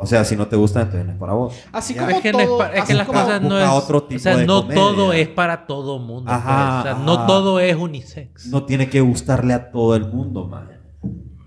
[0.00, 1.54] O sea, si no te gusta, entonces no es para vos.
[1.72, 2.00] Así Ya.
[2.04, 3.68] como es que, no es todo- es así que las como- cosas no es.
[3.68, 4.74] otro tipo o sea, de no comedia.
[4.80, 6.30] todo es para todo mundo.
[6.30, 6.94] Ajá, pues.
[6.94, 8.46] O sea, no todo es unisex.
[8.46, 10.68] No tiene que gustarle a todo el mundo, man.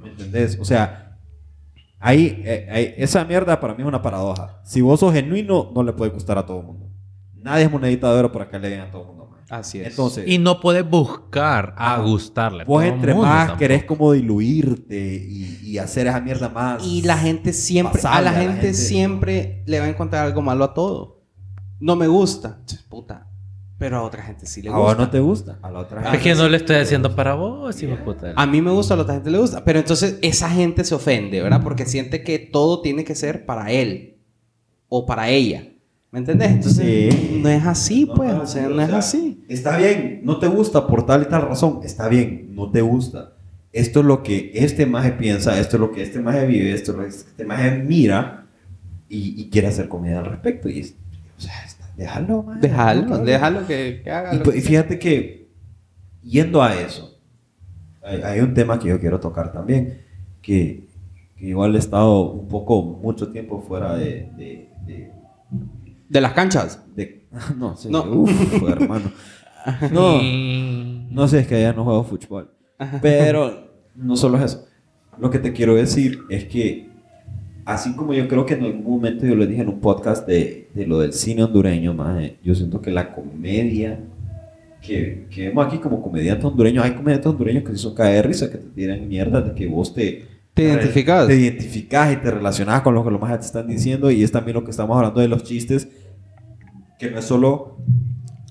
[0.03, 0.57] ¿Me entendés?
[0.59, 1.10] O sea,
[2.01, 4.59] ahí, eh, ahí- esa mierda para mí es una paradoja.
[4.63, 6.89] Si vos sos genuino, no le puede gustar a todo el mundo.
[7.35, 9.39] Nadie es monedita de oro para que le den a todo el mundo, man.
[9.49, 9.87] Así es.
[9.87, 12.63] Entonces, Y no puedes buscar a gustarle.
[12.65, 13.59] Vos entre mundo más tampoco.
[13.59, 16.85] querés como diluirte y, y hacer esa mierda más.
[16.85, 18.73] Y la gente siempre, a la a la gente, gente.
[18.73, 21.21] siempre le va a encontrar algo malo a todo.
[21.79, 23.27] No me gusta, puta.
[23.81, 24.85] Pero a otra gente sí le a gusta.
[24.87, 26.17] vos no te gusta, a la otra gente.
[26.17, 28.33] Es que no le estoy haciendo para vos, hijo de puta.
[28.35, 29.63] A mí me gusta, a la otra gente le gusta.
[29.63, 31.61] Pero entonces esa gente se ofende, ¿verdad?
[31.63, 34.17] Porque siente que todo tiene que ser para él
[34.87, 35.67] o para ella.
[36.11, 36.51] ¿Me entendés?
[36.51, 37.39] Entonces Sí.
[37.41, 38.33] no es así, No, pues.
[38.35, 39.43] no, o sea, no o es así.
[39.49, 41.79] Está bien, no te gusta por tal y tal razón.
[41.83, 43.33] Está bien, no te gusta.
[43.73, 46.91] Esto es lo que este maje piensa, esto es lo que este maje vive, esto
[46.91, 48.45] es lo que este maje mira
[49.09, 50.69] y, y quiere hacer comedia al respecto.
[50.69, 50.93] Y es,
[51.37, 52.59] o sea, está- déjalo, maje,
[53.25, 54.33] Déjalo, que, que haga.
[54.33, 55.49] Y, lo pues, que fíjate que,
[56.21, 57.17] yendo a eso,
[58.03, 60.01] hay, hay un tema que yo quiero tocar también,
[60.41, 60.87] que,
[61.37, 64.29] que igual he estado un poco, mucho tiempo fuera de...
[64.37, 65.11] de, de-
[66.09, 66.83] De las canchas.
[66.95, 67.25] de-
[67.57, 68.03] no, sí, No.
[68.03, 68.31] uf,
[68.69, 69.11] hermano.
[69.91, 70.19] No,
[71.11, 72.51] no sé, es que ya no juego fútbol.
[73.01, 74.65] Pero no solo es eso.
[75.19, 76.89] Lo que te quiero decir es que,
[77.65, 80.69] así como yo creo que en algún momento yo le dije en un podcast de,
[80.73, 83.99] de lo del cine hondureño, maje, yo siento que la comedia
[84.81, 88.49] que, que vemos aquí como comediantes hondureños, hay comediantes hondureños que sí son caer risa,
[88.49, 90.27] que te tiran mierda de que vos te...
[90.53, 91.27] ¿Te identificás?
[91.27, 94.31] Te identificás y te relacionás con lo que los más te están diciendo y es
[94.31, 95.87] también lo que estamos hablando de los chistes,
[96.99, 97.77] que no es solo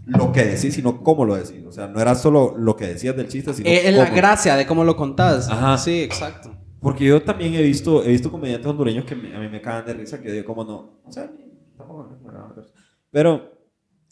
[0.07, 1.63] lo que decís, sino cómo lo decís.
[1.69, 4.57] O sea, no era solo lo que decías del chiste, sino Eh, Es la gracia
[4.57, 5.49] de cómo lo contás.
[5.51, 5.77] Ajá.
[5.77, 6.53] Sí, exacto.
[6.81, 9.85] Porque yo también he visto, he visto comediantes hondureños que me- a mí me cagan
[9.87, 12.69] de risa, que yo digo, como no, o sea, risa.
[13.11, 13.59] Pero,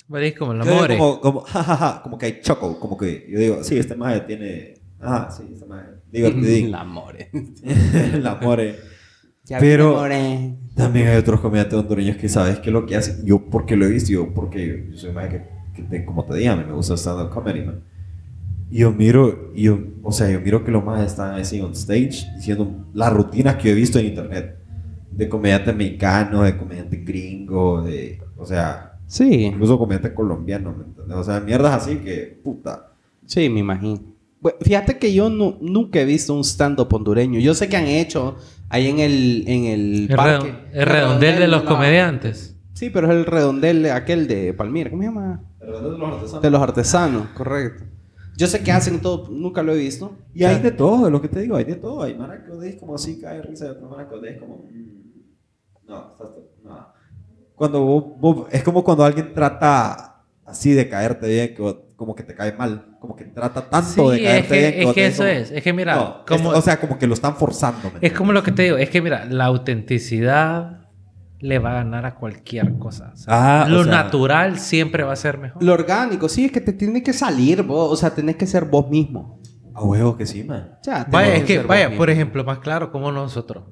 [0.09, 0.89] Veréis como el digo amor.
[0.97, 4.75] como, como, jajaja, como que hay choco, como que yo digo, sí, este maje tiene,
[5.01, 6.71] ajá, sí, este maje, divertido.
[6.71, 7.31] La more.
[8.15, 8.61] el amor.
[8.61, 8.77] eh.
[9.45, 10.57] Ya Pero- more.
[10.75, 13.91] También hay otros comediantes hondureños que sabes que lo que hacen, yo porque lo he
[13.91, 15.43] visto, yo porque yo soy más que,
[15.75, 17.83] que te- como te dije, a mí me gusta stand-up comedy, man.
[18.71, 21.73] Y yo miro, y yo, o sea, yo miro que los más están así on
[21.73, 24.57] stage diciendo las rutinas que yo he visto en internet.
[25.11, 31.17] De comediante mexicano, de comediante gringo, de, o sea, Sí, incluso comediante colombiano, ¿me entiendes?
[31.17, 32.93] O sea, mierdas así que, puta.
[33.25, 34.01] sí, me imagino.
[34.41, 37.41] Bueno, fíjate que yo nu- nunca he visto un stand-up hondureño.
[37.41, 38.37] Yo sé que han hecho
[38.69, 40.49] ahí en el, en el El, parque.
[40.53, 42.55] redon- el redondel de los la- comediantes.
[42.75, 44.91] Sí, pero es el redondel de aquel de Palmira.
[44.91, 45.43] ¿Cómo se llama?
[46.43, 47.83] De los artesanos, correcto.
[48.39, 50.17] Yo sé que hacen todo, nunca lo he visto.
[50.33, 52.03] Y hay de todo, es lo que te digo, hay de todo.
[52.05, 54.59] Hay mara que odies como así, cae de risa, y otra mara que odies como...
[54.59, 56.29] mm, No, estás...
[56.63, 56.87] No.
[57.57, 62.15] Cuando vos, vos- Es como cuando alguien trata así de caerte bien, que vos- como
[62.15, 62.97] que te cae mal.
[63.01, 64.89] Como que trata tanto Sí, de es caerte que, bien.
[64.89, 65.51] es que eso como- es.
[65.51, 67.91] Es que mira, No, como, es- o sea, como que lo están forzando.
[67.91, 68.77] ¿me es como lo que te digo.
[68.77, 70.78] Es que mira, la autenticidad
[71.41, 73.13] le va a ganar a cualquier cosa.
[73.15, 75.63] O sea, Ah, o lo sea- natural siempre va a ser mejor.
[75.63, 77.93] Lo orgánico, sí, es que te tiene que salir vos.
[77.93, 79.41] O sea, tenés que ser vos mismo.
[79.75, 80.77] A huevo que sí, man.
[80.81, 83.65] O sea, Vaya, es que, vaya, por ejemplo, más claro, como nosotros.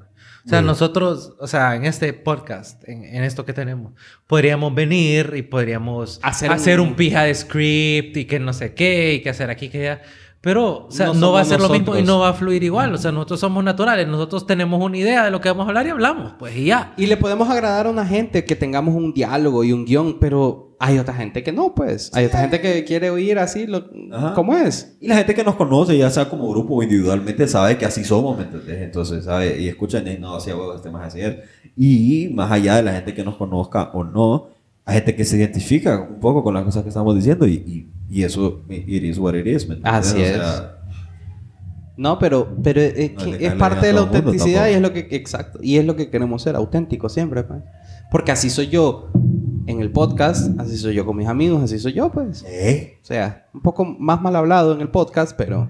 [0.45, 3.95] O sea, Muy nosotros, o sea, en este podcast, en, en esto que tenemos,
[4.29, 6.95] podríamos venir y podríamos Hacer hacer, un- un...
[6.95, 10.03] pija de script y que no sé qué, y que hacer aquí, que allá.
[10.47, 12.07] Pero, o sea, No no, va a ser lo mismo y nosotros.
[12.07, 12.95] no va a fluir igual.
[12.95, 15.89] O sea, nosotros somos naturales, nosotros tenemos una idea de lo que vamos a hablar
[15.89, 16.95] y hablamos, pues, y ya.
[16.97, 20.77] Y le podemos agradar a una gente que tengamos un diálogo y un guion, pero
[20.79, 22.13] hay otra gente que no, pues.
[22.15, 23.91] Hay otra gente que quiere oír así lo,
[24.37, 24.97] como es.
[25.01, 28.05] Y la gente que nos conoce, ya sea como grupo o individualmente, sabe que así
[28.05, 28.83] somos, ¿me entendés?
[28.83, 31.39] Entonces, sabe, y escuchan, y no, así huevo, este más así es.
[31.77, 34.47] Y más allá de la gente que nos conozca o no,
[34.87, 37.91] hay gente que se identifica un poco con las cosas que estamos diciendo y, y,
[38.09, 39.77] y eso, it is what it is, ¿me?
[39.83, 40.37] Así O es.
[40.37, 40.79] sea,
[41.97, 44.81] No, pero, pero es, No que le es parte de la mundo autenticidad y es
[44.81, 47.61] lo que, exacto, y es lo que queremos ser, auténticos siempre, pues.
[48.11, 49.11] Porque así soy yo
[49.67, 52.45] en el podcast, así soy yo con mis amigos, así soy yo, pues.
[52.47, 52.99] ¿Eh?
[53.03, 55.69] O sea, un poco más mal hablado en el podcast, pero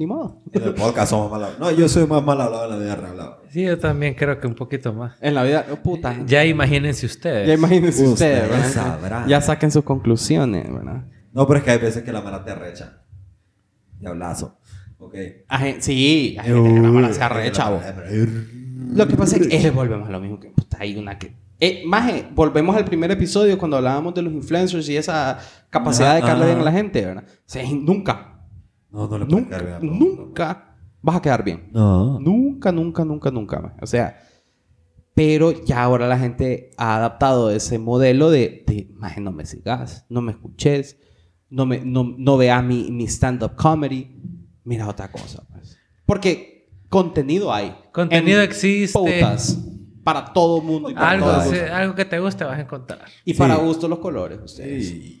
[0.00, 0.40] ni modo.
[0.50, 1.60] En el podcast somos mal hablados.
[1.60, 3.10] No, yo soy más mal hablado en la vida real.
[3.10, 3.42] hablado.
[3.50, 5.12] Sí, yo también creo que un poquito más.
[5.20, 6.16] En la vida, oh, puta.
[6.26, 7.46] Ya imagínense ustedes.
[7.46, 8.70] Ya imagínense Ustedes ustedes, ¿verdad?
[8.92, 9.28] sabrán.
[9.28, 11.04] Ya saquen sus conclusiones, ¿verdad?
[11.34, 13.02] No, pero es que hay veces que la mara te arrecha.
[13.98, 14.58] Diablazo.
[14.98, 15.14] Ok.
[15.48, 17.70] Aje- sí, hay gente que la mala se arrecha.
[17.70, 21.18] Uh, Lo que pasa es que eh, volvemos a lo mismo que puta, hay una
[21.18, 21.34] que.
[21.62, 25.38] Eh, maje, volvemos al primer episodio cuando hablábamos de los influencers y esa
[25.68, 27.24] capacidad de Ajá, bien a la gente, ¿verdad?
[27.28, 28.29] O sea, nunca,
[28.92, 30.22] No, no le puede nunca, caer bien a todo el mundo.
[30.24, 31.70] nunca vas a quedar bien.
[31.72, 32.18] No.
[32.20, 33.76] Nunca, nunca, nunca, nunca.
[33.80, 34.20] O sea,
[35.14, 40.06] pero ya ahora la gente ha adaptado ese modelo de, de maje, no me sigas,
[40.08, 40.96] no me escuches,
[41.48, 44.16] no, me, no, no veas mi, mi stand-up comedy,
[44.64, 45.42] mira otra cosa.
[45.52, 45.78] Pues.
[46.06, 47.74] Porque contenido hay.
[47.92, 48.92] Contenido En existe.
[48.98, 49.58] Pautas
[50.02, 53.04] para todo mundo y para Algo, sí, algo que te guste vas a encontrar.
[53.24, 53.62] Y para Sí.
[53.62, 54.88] gusto los colores, ustedes.
[54.88, 55.19] Sí.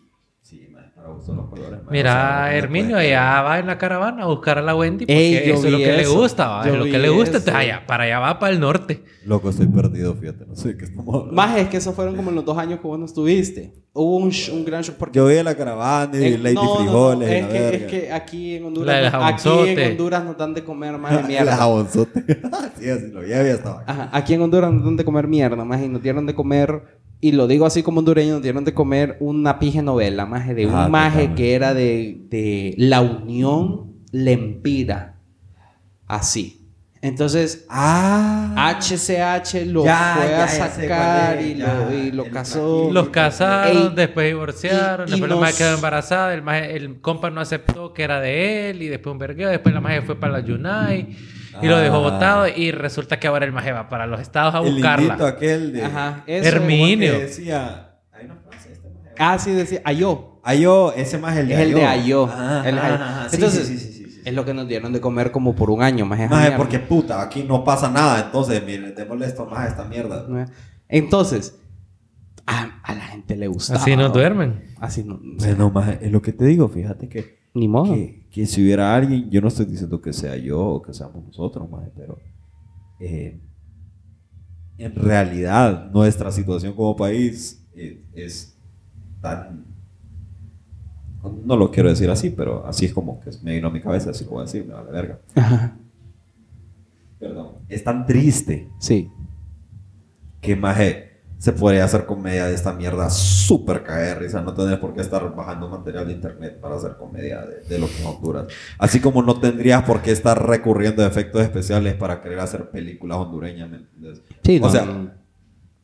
[1.06, 1.80] Los colores.
[1.90, 5.18] Mira, no le Herminio allá va en la caravana a buscar a la Wendy porque
[5.18, 6.14] Ey, eso es lo que le eso.
[6.18, 6.68] gusta, ¿va?
[6.68, 7.38] Es lo que le gusta.
[7.38, 9.02] Entonces, allá, para allá va para el norte.
[9.24, 10.46] Loco, estoy perdido, fíjate.
[10.46, 11.34] No sé qué estamos hablando.
[11.34, 13.74] Más es que esos fueron como en los dos años que vos no estuviste.
[13.92, 16.62] Hubo un, un gran show porque Yo vi a la caravana y en- Lady no,
[16.62, 17.28] no, no, Frijoles.
[17.28, 20.54] y es, la que, es que aquí en La Honduras aquí en Honduras nos dan
[20.54, 21.56] de comer más de La mierda.
[21.56, 22.24] jabonzote.
[22.78, 23.82] sí, así lo vi, había estaba.
[23.86, 26.99] Ajá, aquí en Honduras nos dan de comer mierda, más y nos dieron de comer
[27.20, 30.64] y lo digo así como hondureño, nos dieron de comer una pije novela, más de
[30.72, 35.16] Ah, un maje que era de, de la Unión Lempira.
[36.06, 36.56] Así.
[37.02, 38.54] Entonces, Ah.
[38.78, 41.74] HCH lo Ya, fue ya, a sacar es, y, ya.
[41.74, 42.90] lo, y lo casó.
[42.92, 46.76] Los casaron, Ey, después divorciaron, y- y después la nos- madre quedó embarazada, el, maje-
[46.76, 50.02] el compa no aceptó que era de él y después un vergueo, después la maje
[50.02, 51.16] fue para la Yunai
[51.62, 52.10] y lo dejó Ah.
[52.10, 55.06] botado y resulta que ahora el maje va para los estados a El buscarla.
[55.14, 55.84] indito aquel de...
[55.84, 56.48] Ajá, eso.
[56.48, 57.12] Herminio.
[57.12, 57.96] Que decía...
[58.12, 59.14] Ay, no pasa este maje.
[59.18, 60.40] Ah, sí, decía Ayo.
[60.42, 61.84] Ayo, ese más el de Es el de.
[61.84, 63.28] Ajá, El ajá, ajá.
[63.28, 64.22] Sí, Entonces, sí, sí, sí, sí, sí.
[64.24, 67.20] es lo que nos dieron de comer como por un año, más Maje, porque puta,
[67.20, 70.26] aquí no pasa nada, entonces, miren, te molesto más esta mierda.
[70.88, 71.58] Entonces,
[72.46, 73.76] a, a la gente le gusta.
[73.76, 74.64] Así no duermen.
[74.80, 75.20] Así no.
[75.22, 77.94] Bueno, maje, es lo que te digo, fíjate que, Ni modo.
[77.94, 81.24] que, que si hubiera alguien, yo no estoy diciendo que sea yo o que seamos
[81.24, 82.18] nosotros, maje, pero
[83.00, 83.40] eh,
[84.78, 88.56] en realidad nuestra situación como país eh, es
[89.20, 89.64] tan...
[91.44, 94.10] No lo quiero decir así, pero así es como que me vino a mi cabeza,
[94.10, 95.20] así como decir, me vale verga.
[95.34, 95.76] Ajá.
[97.18, 97.56] Perdón.
[97.68, 99.10] Es tan triste Sí.
[100.40, 101.09] que maje
[101.40, 104.42] se podría hacer comedia de esta mierda súper caer risa.
[104.42, 107.86] No tendrías por qué estar bajando material de internet para hacer comedia de, de lo
[107.86, 108.46] que Honduras.
[108.76, 113.16] Así como no tendrías por qué estar recurriendo a efectos especiales para querer hacer películas
[113.16, 113.70] hondureñas.
[113.70, 114.20] ¿me entiendes?
[114.44, 115.19] Sí, o no, sea, no.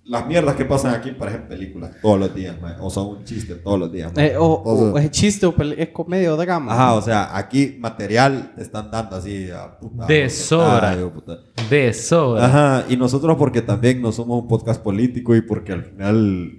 [0.08, 3.56] Las mierdas que pasan aquí parecen películas todos los días, maje, o son un chiste
[3.56, 4.12] todos los días.
[4.16, 6.72] Eh, o, O sea, o es chiste o es comedia o drama.
[6.72, 10.06] Ajá, o sea, aquí material te están dando así a puta.
[10.06, 10.90] De sobra.
[10.90, 11.38] ay, puta.
[11.68, 12.46] De sobra.
[12.46, 16.52] Ajá, y nosotros porque también no somos un podcast político y porque al final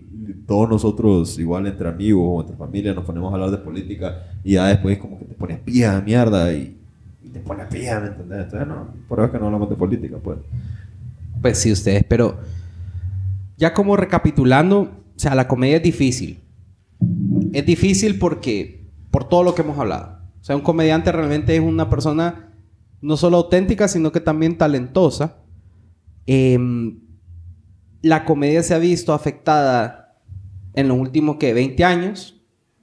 [0.45, 4.53] todos nosotros, igual entre amigos o entre familia, nos ponemos a hablar de política y
[4.53, 6.77] ya después como que te pones pija de mierda y,
[7.23, 8.43] y te pones pija, ¿me entendés?
[8.43, 10.37] Entonces, no, por eso es que no hablamos de política, pues.
[11.41, 12.37] Pues sí, ustedes, pero
[13.57, 16.39] ya como recapitulando, o sea, la comedia es difícil.
[17.53, 20.19] Es difícil porque, por todo lo que hemos hablado.
[20.39, 22.53] O sea, un comediante realmente es una persona
[23.01, 25.37] no solo auténtica, sino que también talentosa.
[26.25, 26.99] Em,
[28.01, 30.21] la comedia se ha visto afectada
[30.73, 32.33] en los últimos, que 20 años.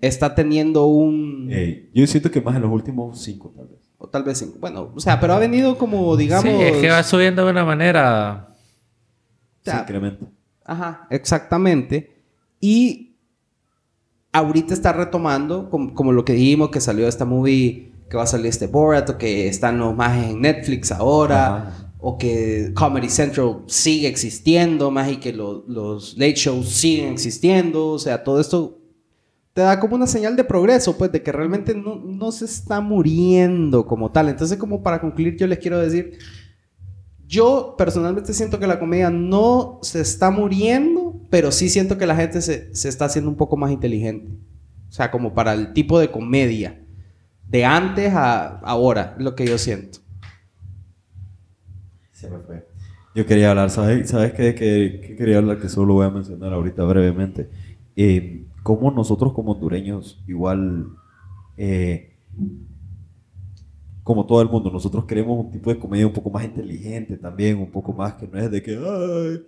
[0.01, 1.49] Está teniendo un...
[1.51, 3.79] Ey, yo siento que más en los últimos cinco, tal vez.
[3.97, 4.59] O tal vez cinco.
[4.61, 6.45] Bueno, o sea, pero ha venido como, digamos...
[6.45, 8.49] Sí, es que va subiendo de una manera.
[8.51, 10.27] O sea, Se incrementa.
[10.65, 12.15] Ajá, exactamente.
[12.61, 13.17] Y
[14.33, 18.27] ahorita está retomando, como, como lo que dijimos, que salió esta movie, que va a
[18.27, 21.93] salir este Borat, o que están los más en Netflix ahora, Ajá.
[21.99, 27.89] o que Comedy Central sigue existiendo, más y que lo- los late shows siguen existiendo.
[27.89, 28.79] O sea, todo esto
[29.53, 32.81] te da como una señal de progreso, pues, de que realmente no, no se está
[32.81, 34.29] muriendo como tal.
[34.29, 36.19] Entonces, como para concluir, yo les quiero decir,
[37.27, 42.17] yo personalmente siento que la comedia no se está muriendo, pero sí siento que la
[42.17, 44.33] gente se, se está haciendo un poco más inteligente.
[44.89, 46.81] O sea, como para el tipo de comedia.
[47.49, 49.99] De antes a ahora, lo que yo siento.
[52.13, 52.67] Se me fue.
[53.15, 55.61] Yo quería hablar, ¿sabes, ¿sabes qué, qué- qué quería hablar?
[55.61, 57.51] Que solo voy a mencionar ahorita brevemente.
[57.97, 60.89] Eh, cómo nosotros como hondureños igual...
[61.57, 62.17] eh,
[64.05, 67.59] como todo el mundo, nosotros queremos un tipo de comedia un poco más inteligente también,
[67.59, 69.43] un poco más que no es de que, ay,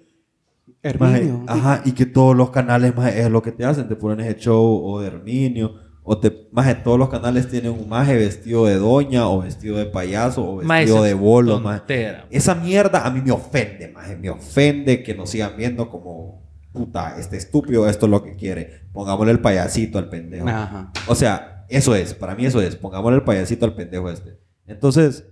[0.83, 1.45] Herminio.
[1.47, 4.39] ajá, y que todos los canales maje, es lo que te hacen, te ponen ese
[4.41, 8.77] show o de Herminio, o te, maje, todos los canales tienen un maje vestido de
[8.77, 11.79] doña, o vestido de payaso, o vestido de bolo, maje.
[11.81, 12.27] tontera.
[12.31, 16.43] Esa mierda a mí me ofende, maje, me ofende que nos sigan viendo como,
[16.73, 20.49] puta, este estúpido, esto es lo que quiere, pongámosle el payasito al pendejo.
[20.49, 20.93] Ajá.
[21.09, 24.46] O sea, eso es, para mí eso es, pongámosle el payasito al pendejo este.
[24.67, 25.27] Entonces,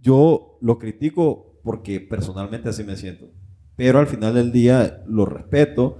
[0.00, 3.30] yo lo critico porque personalmente así me siento.
[3.76, 5.98] Pero al final del día lo respeto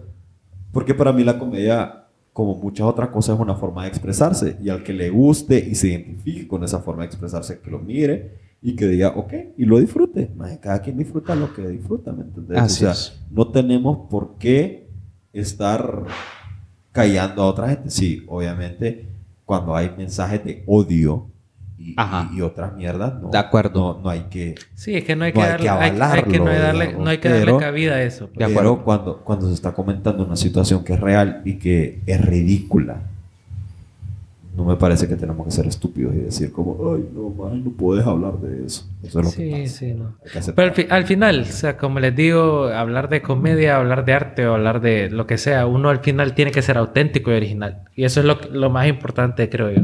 [0.72, 4.56] porque para mí la comedia, como muchas otras cosas, es una forma de expresarse.
[4.62, 7.78] Y al que le guste y se identifique con esa forma de expresarse, que lo
[7.78, 10.30] mire y que diga, ok, y lo disfrute.
[10.60, 12.58] Cada quien disfruta lo que disfruta, ¿me entendés?
[12.58, 13.20] Así o sea, es.
[13.30, 14.88] no tenemos por qué
[15.32, 16.04] estar
[16.92, 17.90] callando a otra gente.
[17.90, 19.08] Sí, obviamente,
[19.44, 21.31] cuando hay mensajes de odio
[21.90, 22.30] y, Ajá.
[22.32, 23.94] y- y otras mierdas, no, De acuerdo.
[23.96, 24.54] no, no hay que...
[24.74, 26.62] Sí, es que no hay No que hay darle, que hay, hay que no avalarlo,
[26.66, 28.26] darle, digamos, no hay que darle pero- cabida a eso.
[28.28, 28.38] pues.
[28.38, 28.82] De acuerdo.
[28.84, 33.02] cuando, cuando se está comentando una situación que es real y que es ridícula,
[34.54, 37.70] no me parece que tenemos que ser estúpidos y decir como, ay, no, man, no
[37.70, 38.86] puedes hablar de eso.
[39.02, 39.74] Eso es lo Sí, que pasa.
[39.78, 40.14] sí, no.
[40.54, 44.12] Pero al, fi- al final, o sea, como les digo, hablar de comedia, hablar de
[44.12, 47.34] arte o hablar de lo que sea, uno al final tiene que ser auténtico y
[47.36, 47.84] original.
[47.96, 49.82] Y eso es lo, lo más importante, creo yo.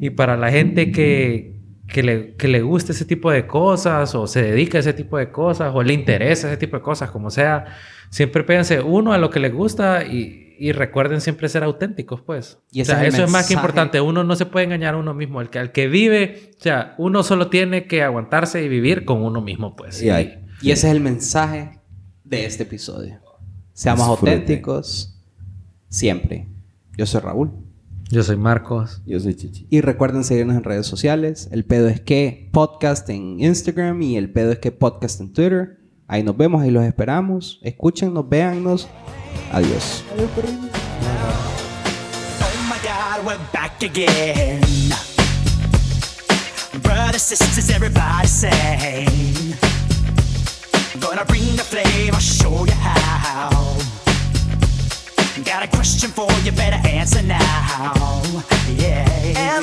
[0.00, 1.56] Y para la gente que,
[1.86, 5.18] que, le, que le guste ese tipo de cosas o se dedica a ese tipo
[5.18, 7.66] de cosas o le interesa ese tipo de cosas, como sea,
[8.08, 12.58] siempre péguense uno a lo que les gusta y, y recuerden siempre ser auténticos, pues.
[12.72, 14.00] Y o sea, es eso es más que importante.
[14.00, 15.40] Uno no se puede engañar a uno mismo.
[15.40, 19.22] El que, al que vive, o sea, uno solo tiene que aguantarse y vivir con
[19.22, 19.96] uno mismo, pues.
[19.96, 20.44] Sí, hay.
[20.60, 21.78] Y ese es el mensaje
[22.24, 23.20] de este episodio.
[23.72, 25.14] Seamos auténticos
[25.88, 26.48] siempre.
[26.96, 27.52] Yo soy Raúl.
[28.10, 29.02] Yo soy Marcos.
[29.06, 29.66] Yo soy Chichi.
[29.70, 31.48] Y recuerden seguirnos en redes sociales.
[31.52, 35.77] El pedo es que podcast en Instagram y el pedo es que podcast en Twitter.
[36.10, 37.60] Ahí nos vemos, ahí los esperamos.
[37.62, 38.88] Escúchenos, véannos.
[39.52, 40.02] Adiós.
[40.16, 40.24] Oh
[42.66, 44.62] my God, we're back again.
[46.82, 49.54] Brothers, sisters, everybody sing.
[50.98, 53.76] Gonna bring the flame, I'll show you how.
[55.44, 58.32] Got a question for you, better answer now.
[58.78, 59.04] Yeah.
[59.36, 59.62] Am